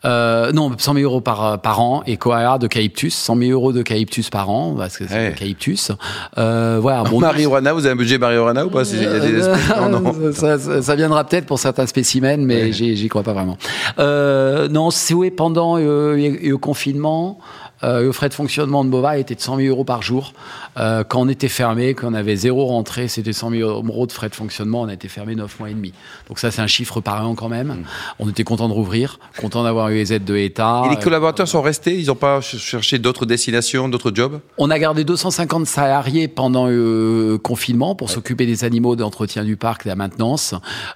Euh, 0.05 0.53
non, 0.53 0.71
100 0.77 0.95
000 0.95 1.05
euros 1.05 1.21
par, 1.21 1.61
par 1.61 1.81
an. 1.81 2.03
Et 2.07 2.17
Koala 2.17 2.59
d'eucalyptus, 2.59 3.15
100 3.15 3.37
000 3.37 3.53
euros 3.53 3.73
d'eucalyptus 3.73 4.31
par 4.31 4.51
an, 4.51 4.75
parce 4.77 4.97
que 4.97 5.07
c'est 5.07 5.15
hey. 5.15 5.29
l'eucalyptus. 5.31 5.93
Euh, 6.37 6.79
voilà. 6.81 7.05
Bon, 7.05 7.21
marijuana, 7.21 7.73
vous 7.73 7.85
avez 7.85 7.93
un 7.93 7.97
budget 7.97 8.19
marijuana 8.19 8.67
ou 8.67 8.71
pas 8.71 8.83
Il 8.83 9.03
y 9.03 9.07
a 9.07 9.19
des 9.19 9.39
espèces 9.39 9.77
non, 9.77 10.01
non. 10.01 10.15
Ça, 10.33 10.59
ça, 10.59 10.83
ça, 10.83 10.95
viendra 10.95 11.25
peut-être 11.25 11.47
pour 11.47 11.59
certains 11.59 11.87
spécimens, 11.87 12.39
mais 12.39 12.65
ouais. 12.65 12.73
j'y 12.73 13.09
crois 13.09 13.23
pas 13.23 13.33
vraiment. 13.33 13.57
Euh, 13.99 14.69
non, 14.69 14.91
c'est 14.91 15.31
pendant 15.31 15.77
le 15.77 16.57
confinement, 16.57 17.39
euh, 17.85 18.03
le 18.03 18.13
frais 18.13 18.29
de 18.29 18.35
fonctionnement 18.35 18.85
de 18.85 18.91
Bova 18.91 19.19
était 19.19 19.35
de 19.35 19.41
100 19.41 19.57
000 19.57 19.69
euros 19.69 19.85
par 19.85 20.03
jour. 20.03 20.33
Euh, 20.79 21.05
quand 21.05 21.21
on 21.21 21.29
était 21.29 21.49
fermé, 21.49 21.95
quand 21.95 22.09
on 22.09 22.15
avait 22.15 22.37
zéro 22.37 22.67
rentrée, 22.67 23.09
c'était 23.09 23.33
100 23.33 23.51
000 23.51 23.69
euros 23.69 24.07
de 24.07 24.13
frais 24.13 24.29
de 24.29 24.35
fonctionnement. 24.35 24.83
On 24.83 24.89
a 24.89 24.95
été 24.95 25.09
fermé 25.09 25.35
9 25.35 25.61
mois 25.61 25.71
et 25.71 25.75
demi. 25.75 25.93
Donc 26.29 26.39
ça, 26.39 26.51
c'est 26.51 26.63
un 26.63 26.67
chiffre 26.67 27.01
parlant 27.01 27.35
quand 27.35 27.49
même. 27.49 27.69
Mm. 27.69 27.85
On 28.21 28.29
était 28.29 28.45
content 28.45 28.69
de 28.69 28.75
rouvrir, 28.75 29.19
content 29.41 29.63
d'avoir 29.63 29.91
eu 29.91 29.95
les 29.95 30.13
aides 30.13 30.25
de 30.25 30.35
l'État. 30.35 30.83
Et 30.87 30.91
les 30.91 31.03
collaborateurs 31.03 31.49
sont 31.49 31.63
restés? 31.63 31.99
Ils 31.99 32.07
n'ont 32.07 32.15
pas 32.15 32.41
cherché 32.41 32.99
d'autres 32.99 33.27
destinations, 33.27 33.89
d'autres 33.89 34.13
jobs? 34.15 34.41
On 34.59 34.71
a 34.71 34.79
gardé 34.79 35.05
250 35.05 35.67
salariés 35.67 36.29
pendant 36.29 36.67
le 36.67 37.39
confinement 37.43 37.95
pour 37.95 38.11
s'occuper 38.11 38.47
des 38.47 38.65
animaux, 38.65 38.97
d'entretien 38.97 39.45
du 39.45 39.57
parc, 39.57 39.85
de 39.85 39.89
la 39.89 39.97
maintenance. 39.97 40.55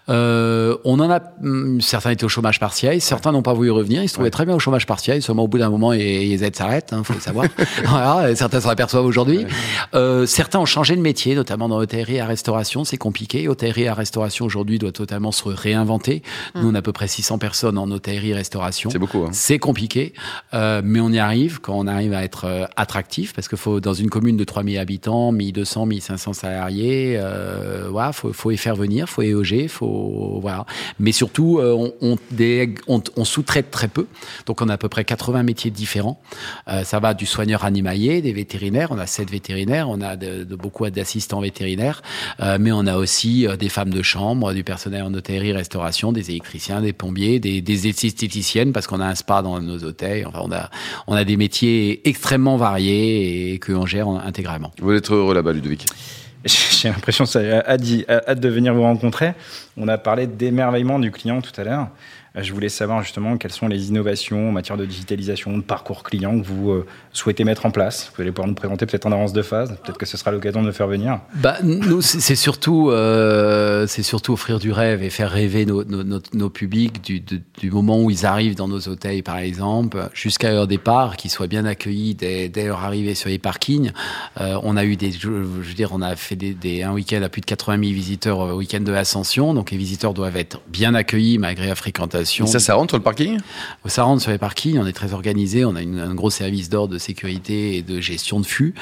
Euh, 0.08 0.76
on 0.84 0.98
en 1.00 1.10
a... 1.10 1.20
Mm, 1.40 1.80
certains 1.80 2.10
étaient 2.10 2.24
au 2.24 2.28
chômage 2.28 2.58
partiel, 2.58 3.00
certains 3.00 3.32
n'ont 3.32 3.42
pas 3.42 3.52
voulu 3.52 3.70
revenir. 3.70 4.02
Ils 4.02 4.08
se 4.08 4.14
trouvaient 4.14 4.30
très 4.30 4.46
bien 4.46 4.54
au 4.54 4.58
chômage 4.58 4.86
partiel, 4.86 5.22
seulement 5.22 5.44
au 5.44 5.48
bout 5.48 5.58
d'un 5.58 5.70
moment, 5.70 5.92
les 5.92 6.44
aides 6.44 6.56
s'arrêtent, 6.56 6.71
il 6.78 6.94
hein, 6.94 7.04
faut 7.04 7.14
le 7.14 7.20
savoir. 7.20 7.46
voilà, 7.84 8.34
certains 8.34 8.60
s'en 8.60 8.70
aperçoivent 8.70 9.04
aujourd'hui. 9.04 9.46
Euh, 9.94 10.26
certains 10.26 10.58
ont 10.58 10.66
changé 10.66 10.96
de 10.96 11.00
métier, 11.00 11.34
notamment 11.34 11.68
dans 11.68 11.78
l'hôtellerie 11.78 12.20
à 12.20 12.26
restauration. 12.26 12.84
C'est 12.84 12.98
compliqué. 12.98 13.48
Hôtellerie 13.48 13.88
à 13.88 13.94
restauration 13.94 14.44
aujourd'hui 14.44 14.78
doit 14.78 14.92
totalement 14.92 15.32
se 15.32 15.48
réinventer. 15.48 16.22
Nous, 16.54 16.68
on 16.70 16.74
a 16.74 16.78
à 16.78 16.82
peu 16.82 16.92
près 16.92 17.08
600 17.08 17.38
personnes 17.38 17.78
en 17.78 17.90
hôtellerie 17.90 18.34
restauration. 18.34 18.90
C'est 18.90 18.98
beaucoup. 18.98 19.24
Hein. 19.24 19.30
C'est 19.32 19.58
compliqué, 19.58 20.12
euh, 20.54 20.82
mais 20.84 21.00
on 21.00 21.10
y 21.10 21.18
arrive 21.18 21.60
quand 21.60 21.78
on 21.78 21.86
arrive 21.86 22.12
à 22.12 22.24
être 22.24 22.44
euh, 22.44 22.66
attractif, 22.76 23.32
parce 23.32 23.48
que 23.48 23.56
faut 23.56 23.80
dans 23.80 23.94
une 23.94 24.10
commune 24.10 24.36
de 24.36 24.44
3000 24.44 24.78
habitants, 24.78 25.32
1200, 25.32 25.86
1500 25.86 26.32
salariés, 26.32 27.16
euh, 27.18 27.88
voilà, 27.90 28.12
faut, 28.12 28.32
faut 28.32 28.50
y 28.50 28.56
faire 28.56 28.76
venir, 28.76 29.08
faut 29.08 29.22
y 29.22 29.68
faut 29.68 30.38
voilà. 30.40 30.66
Mais 30.98 31.12
surtout, 31.12 31.58
euh, 31.58 31.72
on, 31.72 31.92
on, 32.00 32.16
on, 32.88 33.02
on 33.16 33.24
sous-traite 33.24 33.70
très 33.70 33.88
peu, 33.88 34.06
donc 34.46 34.60
on 34.60 34.68
a 34.68 34.74
à 34.74 34.78
peu 34.78 34.88
près 34.88 35.04
80 35.04 35.42
métiers 35.42 35.70
différents. 35.70 36.20
Euh, 36.68 36.84
ça 36.84 37.00
va 37.00 37.14
du 37.14 37.26
soigneur 37.26 37.64
animalier, 37.64 38.22
des 38.22 38.32
vétérinaires. 38.32 38.88
On 38.90 38.98
a 38.98 39.06
sept 39.06 39.30
vétérinaires, 39.30 39.88
on 39.88 40.00
a 40.00 40.16
de, 40.16 40.44
de 40.44 40.56
beaucoup 40.56 40.88
d'assistants 40.90 41.40
vétérinaires, 41.40 42.02
euh, 42.40 42.58
mais 42.60 42.72
on 42.72 42.86
a 42.86 42.96
aussi 42.96 43.46
euh, 43.46 43.56
des 43.56 43.68
femmes 43.68 43.90
de 43.90 44.02
chambre, 44.02 44.52
du 44.52 44.64
personnel 44.64 45.02
en 45.02 45.14
hôtellerie, 45.14 45.52
restauration, 45.52 46.12
des 46.12 46.30
électriciens, 46.30 46.80
des 46.80 46.92
plombiers, 46.92 47.40
des, 47.40 47.60
des 47.60 47.88
esthéticiennes 47.88 48.72
parce 48.72 48.86
qu'on 48.86 49.00
a 49.00 49.06
un 49.06 49.14
spa 49.14 49.42
dans 49.42 49.60
nos 49.60 49.78
hôtels. 49.84 50.26
Enfin, 50.26 50.40
on 50.42 50.52
a 50.52 50.70
on 51.06 51.14
a 51.14 51.24
des 51.24 51.36
métiers 51.36 52.06
extrêmement 52.08 52.56
variés 52.56 53.52
et 53.52 53.58
que 53.58 53.72
on 53.72 53.86
gère 53.86 54.08
intégralement. 54.08 54.70
Vous 54.80 54.92
êtes 54.92 55.10
heureux 55.10 55.34
là-bas, 55.34 55.52
Ludovic? 55.52 55.86
J'ai 56.44 56.88
l'impression 56.88 57.24
que 57.24 57.30
ça 57.30 57.40
a 57.40 57.72
hâte 57.72 58.40
de 58.40 58.48
venir 58.48 58.74
vous 58.74 58.82
rencontrer. 58.82 59.34
On 59.76 59.88
a 59.88 59.98
parlé 59.98 60.26
d'émerveillement 60.26 60.98
du 60.98 61.10
client 61.10 61.40
tout 61.40 61.58
à 61.60 61.64
l'heure. 61.64 61.88
Euh, 62.36 62.42
je 62.42 62.52
voulais 62.52 62.68
savoir 62.68 63.02
justement 63.02 63.36
quelles 63.36 63.52
sont 63.52 63.68
les 63.68 63.88
innovations 63.88 64.48
en 64.48 64.52
matière 64.52 64.76
de 64.76 64.86
digitalisation, 64.86 65.56
de 65.56 65.62
parcours 65.62 66.02
client 66.02 66.40
que 66.40 66.46
vous 66.46 66.70
euh, 66.70 66.86
souhaitez 67.12 67.44
mettre 67.44 67.66
en 67.66 67.70
place. 67.70 68.10
Vous 68.14 68.22
allez 68.22 68.32
pouvoir 68.32 68.48
nous 68.48 68.54
présenter 68.54 68.86
peut-être 68.86 69.06
en 69.06 69.12
avance 69.12 69.32
de 69.32 69.42
phase. 69.42 69.76
Peut-être 69.82 69.98
que 69.98 70.06
ce 70.06 70.16
sera 70.16 70.30
l'occasion 70.30 70.62
de 70.62 70.66
le 70.66 70.72
faire 70.72 70.86
venir. 70.86 71.20
Bah, 71.34 71.58
c'est 72.00 72.36
surtout, 72.36 72.90
euh, 72.90 73.86
surtout 73.86 74.32
offrir 74.32 74.58
du 74.58 74.72
rêve 74.72 75.02
et 75.02 75.10
faire 75.10 75.30
rêver 75.30 75.66
nos, 75.66 75.84
nos, 75.84 76.50
publics 76.50 77.02
du, 77.02 77.20
du, 77.20 77.70
moment 77.70 78.00
où 78.02 78.10
ils 78.10 78.26
arrivent 78.26 78.54
dans 78.54 78.68
nos 78.68 78.88
hôtels, 78.88 79.22
par 79.22 79.38
exemple, 79.38 80.08
jusqu'à 80.12 80.52
leur 80.52 80.66
départ, 80.66 81.16
qu'ils 81.16 81.30
soient 81.30 81.46
bien 81.46 81.64
accueillis 81.64 82.14
dès, 82.14 82.48
dès, 82.48 82.66
leur 82.66 82.82
arrivée 82.82 83.14
sur 83.14 83.28
les 83.28 83.38
parkings. 83.38 83.90
On 84.38 84.76
a 84.76 84.84
eu 84.84 84.96
des, 84.96 85.12
je, 85.12 85.74
dire, 85.74 85.90
on 85.92 86.02
a 86.02 86.16
fait 86.16 86.36
des, 86.36 86.82
un 86.82 86.92
week-end 86.92 87.22
à 87.22 87.28
plus 87.28 87.40
de 87.40 87.46
80 87.46 87.78
000 87.78 87.92
visiteurs 87.92 88.38
au 88.38 88.56
week-end 88.56 88.80
de 88.80 88.92
l'Ascension. 88.92 89.54
Donc 89.54 89.70
les 89.70 89.76
visiteurs 89.76 90.14
doivent 90.14 90.36
être 90.36 90.60
bien 90.68 90.94
accueillis 90.94 91.38
malgré 91.38 91.66
la 91.66 91.74
fréquentation 91.74 92.21
ça, 92.24 92.58
ça 92.58 92.74
rentre 92.74 92.90
sur 92.90 92.98
le 92.98 93.02
parking? 93.02 93.38
Ça 93.86 94.04
rentre 94.04 94.22
sur 94.22 94.30
les 94.30 94.38
parkings. 94.38 94.78
On 94.78 94.86
est 94.86 94.92
très 94.92 95.12
organisé. 95.12 95.64
On 95.64 95.76
a 95.76 95.82
une, 95.82 95.98
un 95.98 96.14
gros 96.14 96.30
service 96.30 96.68
d'ordre 96.68 96.94
de 96.94 96.98
sécurité 96.98 97.76
et 97.76 97.82
de 97.82 98.00
gestion 98.00 98.40
de 98.40 98.46
flux. 98.46 98.74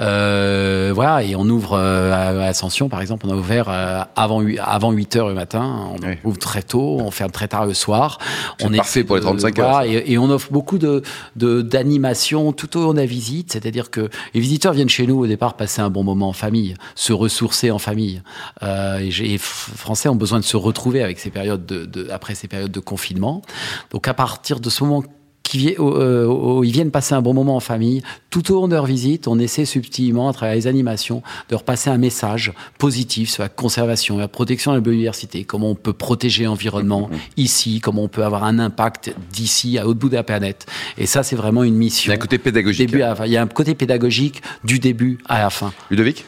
Euh, 0.00 0.92
voilà. 0.94 1.22
Et 1.22 1.36
on 1.36 1.48
ouvre 1.48 1.74
euh, 1.74 2.12
à 2.12 2.46
Ascension, 2.48 2.88
par 2.88 3.00
exemple, 3.00 3.26
on 3.26 3.30
a 3.30 3.36
ouvert 3.36 3.68
euh, 3.68 4.02
avant, 4.16 4.42
avant 4.58 4.90
8 4.92 5.16
heures 5.16 5.28
le 5.28 5.34
matin. 5.34 5.90
On 5.92 6.28
ouvre 6.28 6.38
très 6.38 6.62
tôt. 6.62 6.98
On 7.00 7.10
ferme 7.10 7.30
très 7.30 7.48
tard 7.48 7.66
le 7.66 7.74
soir. 7.74 8.18
on 8.62 8.72
est 8.72 8.78
parfait 8.78 9.04
pour 9.04 9.16
les 9.16 9.22
35 9.22 9.58
heures. 9.58 9.82
Et, 9.82 10.12
et, 10.12 10.18
on 10.18 10.30
offre 10.30 10.48
beaucoup 10.50 10.78
de 10.78 11.02
d'animation 11.36 12.52
tout 12.52 12.76
au 12.76 12.82
long 12.82 12.92
de 12.92 12.98
la 12.98 13.06
visite. 13.06 13.52
C'est-à-dire 13.52 13.90
que 13.90 14.08
les 14.34 14.40
visiteurs 14.40 14.72
viennent 14.72 14.88
chez 14.88 15.06
nous 15.06 15.18
au 15.18 15.26
départ 15.26 15.54
passer 15.54 15.80
un 15.80 15.90
bon 15.90 16.04
moment 16.04 16.28
en 16.28 16.32
famille, 16.32 16.74
se 16.94 17.12
ressourcer 17.12 17.70
en 17.70 17.78
famille. 17.78 18.22
Euh, 18.62 18.98
et, 18.98 19.10
les 19.10 19.38
Français 19.38 20.08
ont 20.08 20.16
besoin 20.16 20.40
de 20.40 20.44
se 20.44 20.56
retrouver 20.56 21.02
avec 21.02 21.18
ces 21.18 21.30
périodes 21.30 21.66
de, 21.66 21.84
de 21.84 22.10
après 22.10 22.34
ces 22.34 22.48
périodes 22.48 22.72
de 22.72 22.80
confinement. 22.88 23.42
Donc 23.90 24.08
à 24.08 24.14
partir 24.14 24.60
de 24.60 24.70
ce 24.70 24.82
moment 24.82 25.02
qui 25.48 25.74
euh, 25.78 26.60
ils 26.62 26.72
viennent 26.72 26.90
passer 26.90 27.14
un 27.14 27.22
bon 27.22 27.32
moment 27.32 27.56
en 27.56 27.60
famille. 27.60 28.02
Tout 28.30 28.52
au 28.52 28.56
long 28.56 28.68
de 28.68 28.74
leur 28.74 28.84
visite, 28.84 29.28
on 29.28 29.38
essaie 29.38 29.64
subtilement, 29.64 30.28
à 30.28 30.32
travers 30.32 30.54
les 30.54 30.66
animations, 30.66 31.22
de 31.48 31.54
leur 31.54 31.62
passer 31.62 31.88
un 31.88 31.96
message 31.96 32.52
positif 32.78 33.30
sur 33.30 33.42
la 33.42 33.48
conservation, 33.48 34.18
la 34.18 34.28
protection 34.28 34.72
de 34.72 34.76
la 34.76 34.80
biodiversité, 34.82 35.44
comment 35.44 35.70
on 35.70 35.74
peut 35.74 35.94
protéger 35.94 36.44
l'environnement 36.44 37.08
mmh. 37.08 37.16
ici, 37.38 37.80
comment 37.80 38.04
on 38.04 38.08
peut 38.08 38.24
avoir 38.24 38.44
un 38.44 38.58
impact 38.58 39.14
d'ici 39.32 39.78
à 39.78 39.84
l'autre 39.84 39.98
bout 39.98 40.10
de 40.10 40.16
la 40.16 40.22
planète. 40.22 40.66
Et 40.98 41.06
ça, 41.06 41.22
c'est 41.22 41.36
vraiment 41.36 41.64
une 41.64 41.76
mission. 41.76 42.10
Il 42.10 42.10
y 42.10 42.12
a 42.12 42.16
un 42.16 42.18
côté 42.18 42.38
pédagogique. 42.38 42.90
Début 42.90 43.02
il 43.24 43.32
y 43.32 43.36
a 43.36 43.42
un 43.42 43.46
côté 43.46 43.74
pédagogique 43.74 44.42
du 44.64 44.78
début 44.78 45.18
à 45.26 45.38
la 45.38 45.50
fin. 45.50 45.72
Ludovic? 45.90 46.24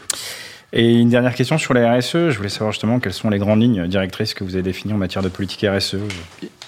Et 0.72 0.92
une 0.92 1.08
dernière 1.08 1.34
question 1.34 1.58
sur 1.58 1.74
la 1.74 1.96
RSE. 1.96 2.30
Je 2.30 2.37
voulais 2.37 2.48
savoir 2.48 2.70
justement 2.72 3.00
quelles 3.00 3.12
sont 3.12 3.28
les 3.28 3.38
grandes 3.38 3.61
lignes 3.61 3.88
directrices 3.88 4.34
que 4.34 4.44
vous 4.44 4.54
avez 4.54 4.62
définies 4.62 4.94
en 4.94 4.98
matière 4.98 5.22
de 5.22 5.28
politique 5.28 5.66
RSE. 5.68 5.96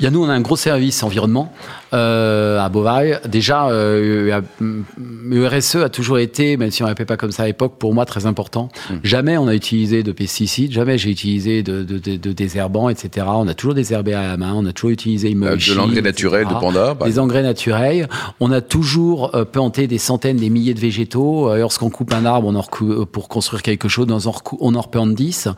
Il 0.00 0.04
y 0.04 0.08
a 0.08 0.10
nous, 0.10 0.24
on 0.24 0.28
a 0.28 0.32
un 0.32 0.40
gros 0.40 0.56
service 0.56 1.02
environnement 1.02 1.52
euh, 1.92 2.58
à 2.58 2.68
Beauvais. 2.70 3.20
Déjà, 3.28 3.68
euh, 3.68 4.40
le 4.60 5.46
RSE 5.46 5.76
a 5.76 5.88
toujours 5.90 6.18
été, 6.18 6.56
même 6.56 6.70
si 6.70 6.82
on 6.82 6.86
l'appelait 6.86 7.04
pas 7.04 7.18
comme 7.18 7.32
ça 7.32 7.42
à 7.42 7.46
l'époque, 7.46 7.74
pour 7.78 7.92
moi 7.92 8.06
très 8.06 8.24
important. 8.24 8.68
Mmh. 8.90 8.94
Jamais 9.04 9.36
on 9.36 9.46
a 9.48 9.54
utilisé 9.54 10.02
de 10.02 10.10
pesticides, 10.12 10.72
jamais 10.72 10.96
j'ai 10.96 11.10
utilisé 11.10 11.62
de, 11.62 11.82
de, 11.82 11.98
de, 11.98 12.16
de, 12.16 12.32
désherbants, 12.32 12.88
etc. 12.88 13.26
On 13.28 13.46
a 13.48 13.54
toujours 13.54 13.74
désherbé 13.74 14.14
à 14.14 14.26
la 14.28 14.36
main, 14.36 14.54
on 14.54 14.64
a 14.64 14.72
toujours 14.72 14.90
utilisé 14.90 15.34
euh, 15.34 15.56
de 15.56 15.74
l'engrais 15.74 16.00
naturel 16.00 16.46
de 16.46 16.54
Panda. 16.54 16.96
Des 17.04 17.18
engrais 17.18 17.42
naturels. 17.42 18.08
On 18.40 18.50
a 18.50 18.60
toujours 18.62 19.34
euh, 19.34 19.44
planté 19.44 19.86
des 19.86 19.98
centaines, 19.98 20.38
des 20.38 20.50
milliers 20.50 20.74
de 20.74 20.80
végétaux. 20.80 21.50
Euh, 21.50 21.58
lorsqu'on 21.58 21.90
coupe 21.90 22.12
un 22.14 22.24
arbre, 22.24 22.48
on 22.48 22.54
en 22.54 22.62
pour 23.04 23.28
construire 23.28 23.62
quelque 23.62 23.88
chose, 23.88 24.06
on 24.60 24.74
en 24.74 24.80
replante 24.80 25.14
10. 25.14 25.48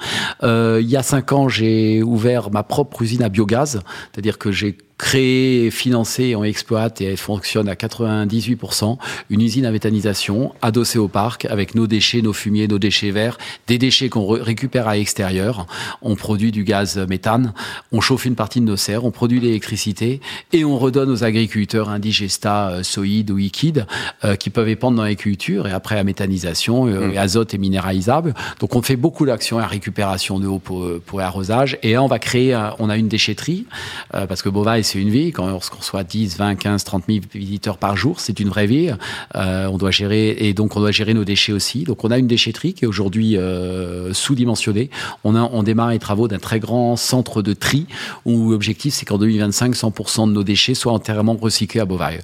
il 0.42 0.88
y 0.88 0.96
a 0.96 1.02
cinq 1.02 1.32
ans, 1.32 1.48
j'ai 1.48 2.02
ouvert 2.02 2.50
ma 2.50 2.64
propre 2.64 3.02
usine 3.02 3.22
à 3.22 3.28
biogaz, 3.28 3.80
c'est-à-dire 4.12 4.23
que 4.32 4.50
j'ai 4.50 4.78
créé, 4.96 5.70
financé, 5.70 6.36
on 6.36 6.44
exploite 6.44 7.00
et 7.00 7.06
elle 7.06 7.16
fonctionne 7.16 7.68
à 7.68 7.74
98%. 7.74 8.96
Une 9.28 9.40
usine 9.40 9.66
à 9.66 9.72
méthanisation 9.72 10.54
adossée 10.62 10.98
au 10.98 11.08
parc 11.08 11.46
avec 11.46 11.74
nos 11.74 11.86
déchets, 11.86 12.22
nos 12.22 12.32
fumiers, 12.32 12.68
nos 12.68 12.78
déchets 12.78 13.10
verts, 13.10 13.36
des 13.66 13.78
déchets 13.78 14.08
qu'on 14.08 14.26
récupère 14.26 14.86
à 14.86 14.94
l'extérieur. 14.94 15.66
On 16.00 16.14
produit 16.14 16.52
du 16.52 16.62
gaz 16.62 16.96
méthane, 17.08 17.54
on 17.90 18.00
chauffe 18.00 18.24
une 18.24 18.36
partie 18.36 18.60
de 18.60 18.66
nos 18.66 18.76
serres, 18.76 19.04
on 19.04 19.10
produit 19.10 19.40
l'électricité 19.40 20.20
et 20.52 20.64
on 20.64 20.78
redonne 20.78 21.10
aux 21.10 21.24
agriculteurs 21.24 21.88
un 21.88 21.98
digesta 21.98 22.68
euh, 22.68 22.82
solide 22.82 23.30
ou 23.32 23.36
liquide 23.36 23.86
euh, 24.24 24.36
qui 24.36 24.50
peuvent 24.50 24.68
épandre 24.68 24.96
dans 24.96 25.02
l'agriculture 25.02 25.66
et 25.66 25.72
après 25.72 25.96
la 25.96 26.04
méthanisation, 26.04 26.86
euh, 26.86 27.08
mmh. 27.08 27.18
azote 27.18 27.54
et 27.54 27.58
minéralisable. 27.58 28.34
Donc 28.60 28.76
on 28.76 28.82
fait 28.82 28.96
beaucoup 28.96 29.26
d'actions 29.26 29.58
à 29.58 29.66
récupération 29.66 30.38
de 30.38 30.46
eau 30.46 30.60
pour, 30.60 30.86
pour 31.04 31.18
l'arrosage 31.18 31.78
et 31.82 31.94
là 31.94 32.02
on 32.02 32.06
va 32.06 32.18
créer, 32.20 32.56
on 32.78 32.88
a 32.88 32.96
une 32.96 33.08
déchetterie 33.08 33.66
parce 34.10 34.42
que 34.42 34.48
Bova 34.48 34.78
c'est 34.84 35.00
une 35.00 35.10
vie. 35.10 35.32
Quand 35.32 35.46
on 35.46 35.58
reçoit 35.58 36.04
10, 36.04 36.36
20, 36.36 36.54
15, 36.54 36.84
30 36.84 37.04
000 37.08 37.20
visiteurs 37.34 37.78
par 37.78 37.96
jour, 37.96 38.20
c'est 38.20 38.38
une 38.40 38.48
vraie 38.48 38.66
vie. 38.66 38.92
Euh, 39.34 39.66
on 39.66 39.78
doit 39.78 39.90
gérer, 39.90 40.36
et 40.38 40.54
donc 40.54 40.76
on 40.76 40.80
doit 40.80 40.92
gérer 40.92 41.14
nos 41.14 41.24
déchets 41.24 41.52
aussi. 41.52 41.84
Donc 41.84 42.04
on 42.04 42.10
a 42.10 42.18
une 42.18 42.26
déchetterie 42.26 42.74
qui 42.74 42.84
est 42.84 42.88
aujourd'hui 42.88 43.36
euh, 43.36 44.12
sous-dimensionnée. 44.12 44.90
On, 45.24 45.34
a, 45.34 45.42
on 45.52 45.62
démarre 45.62 45.90
les 45.90 45.98
travaux 45.98 46.28
d'un 46.28 46.38
très 46.38 46.60
grand 46.60 46.96
centre 46.96 47.42
de 47.42 47.52
tri 47.52 47.86
où 48.24 48.50
l'objectif 48.50 48.94
c'est 48.94 49.06
qu'en 49.06 49.18
2025, 49.18 49.74
100% 49.74 50.28
de 50.28 50.32
nos 50.32 50.44
déchets 50.44 50.74
soient 50.74 50.92
entièrement 50.92 51.36
recyclés 51.40 51.80
à 51.80 51.84
Beauvais. 51.84 52.20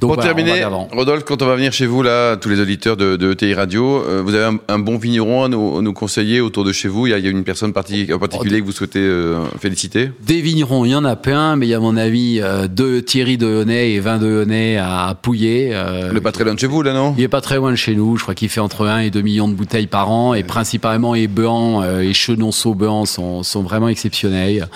Donc, 0.00 0.14
Pour 0.14 0.22
terminer, 0.22 0.64
Rodolphe, 0.64 1.24
quand 1.24 1.42
on 1.42 1.46
va 1.46 1.56
venir 1.56 1.72
chez 1.72 1.86
vous, 1.86 2.02
là, 2.02 2.36
tous 2.36 2.48
les 2.48 2.60
auditeurs 2.60 2.96
de, 2.96 3.16
de 3.16 3.32
ETI 3.32 3.54
Radio, 3.54 4.02
euh, 4.02 4.22
vous 4.22 4.34
avez 4.34 4.58
un, 4.68 4.78
bon 4.78 4.98
vigneron 4.98 5.44
à 5.44 5.48
nous, 5.48 5.82
nous, 5.82 5.92
conseiller 5.92 6.40
autour 6.40 6.64
de 6.64 6.72
chez 6.72 6.88
vous 6.88 7.06
il 7.06 7.10
y, 7.10 7.14
a, 7.14 7.18
il 7.18 7.24
y 7.24 7.28
a 7.28 7.30
une 7.30 7.44
personne 7.44 7.70
en 7.70 8.18
particulier 8.18 8.60
que 8.60 8.64
vous 8.64 8.72
souhaitez 8.72 9.00
féliciter 9.60 10.10
Des 10.22 10.40
vignerons, 10.40 10.84
il 10.84 10.90
y 10.90 10.94
en 10.94 11.04
a 11.04 11.16
plein, 11.16 11.56
mais 11.56 11.66
il 11.66 11.70
y 11.70 11.74
a 11.74 11.80
mon 11.80 11.96
avis 12.00 12.40
euh, 12.42 12.66
deux 12.66 13.02
Thierry 13.02 13.38
de 13.38 13.46
Honnet 13.46 13.92
et 13.92 14.00
20 14.00 14.18
de 14.18 14.42
Honnet 14.42 14.76
à 14.76 15.14
Pouillet. 15.20 15.70
Euh, 15.72 16.10
il 16.12 16.20
pas 16.20 16.32
très 16.32 16.44
loin 16.44 16.54
de 16.54 16.58
chez 16.58 16.66
vous, 16.66 16.82
là, 16.82 16.92
non 16.92 17.14
Il 17.16 17.22
est 17.22 17.28
pas 17.28 17.40
très 17.40 17.56
loin 17.56 17.70
de 17.70 17.76
chez 17.76 17.94
nous. 17.94 18.16
Je 18.16 18.22
crois 18.22 18.34
qu'il 18.34 18.48
fait 18.48 18.60
entre 18.60 18.86
1 18.86 19.00
et 19.00 19.10
2 19.10 19.20
millions 19.20 19.48
de 19.48 19.54
bouteilles 19.54 19.86
par 19.86 20.10
an. 20.10 20.34
Et 20.34 20.42
principalement, 20.42 21.14
les 21.14 21.28
Beans 21.28 21.82
euh, 21.82 22.00
et 22.00 22.12
Chenonceau 22.12 22.74
Beans 22.74 23.04
sont, 23.06 23.42
sont 23.42 23.62
vraiment 23.62 23.88
exceptionnels. 23.88 24.68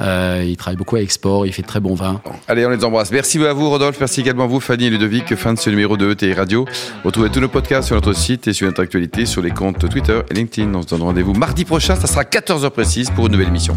Euh, 0.00 0.44
il 0.46 0.56
travaille 0.56 0.76
beaucoup 0.76 0.96
à 0.96 1.00
export. 1.00 1.46
Il 1.46 1.52
fait 1.52 1.62
de 1.62 1.66
très 1.66 1.80
bons 1.80 1.94
vins. 1.94 2.20
Allez, 2.46 2.64
on 2.64 2.70
les 2.70 2.84
embrasse. 2.84 3.10
Merci 3.12 3.44
à 3.44 3.52
vous, 3.52 3.68
Rodolphe. 3.68 3.98
Merci 4.00 4.20
également 4.20 4.44
à 4.44 4.46
vous, 4.46 4.60
Fanny 4.60 4.86
et 4.86 4.90
Ludovic. 4.90 5.34
Fin 5.34 5.54
de 5.54 5.58
ce 5.58 5.70
numéro 5.70 5.96
de 5.96 6.10
ETI 6.10 6.32
Radio. 6.32 6.64
Retrouvez 7.04 7.30
tous 7.30 7.40
nos 7.40 7.48
podcasts 7.48 7.88
sur 7.88 7.96
notre 7.96 8.12
site 8.14 8.48
et 8.48 8.52
sur 8.52 8.66
notre 8.66 8.82
actualité 8.82 9.26
sur 9.26 9.42
les 9.42 9.50
comptes 9.50 9.88
Twitter 9.88 10.20
et 10.30 10.34
LinkedIn. 10.34 10.74
On 10.74 10.82
se 10.82 10.88
donne 10.88 11.02
rendez-vous 11.02 11.34
mardi 11.34 11.64
prochain. 11.64 11.96
Ça 11.96 12.06
sera 12.06 12.22
14h 12.22 12.70
précise 12.70 13.10
pour 13.10 13.26
une 13.26 13.32
nouvelle 13.32 13.48
émission. 13.48 13.76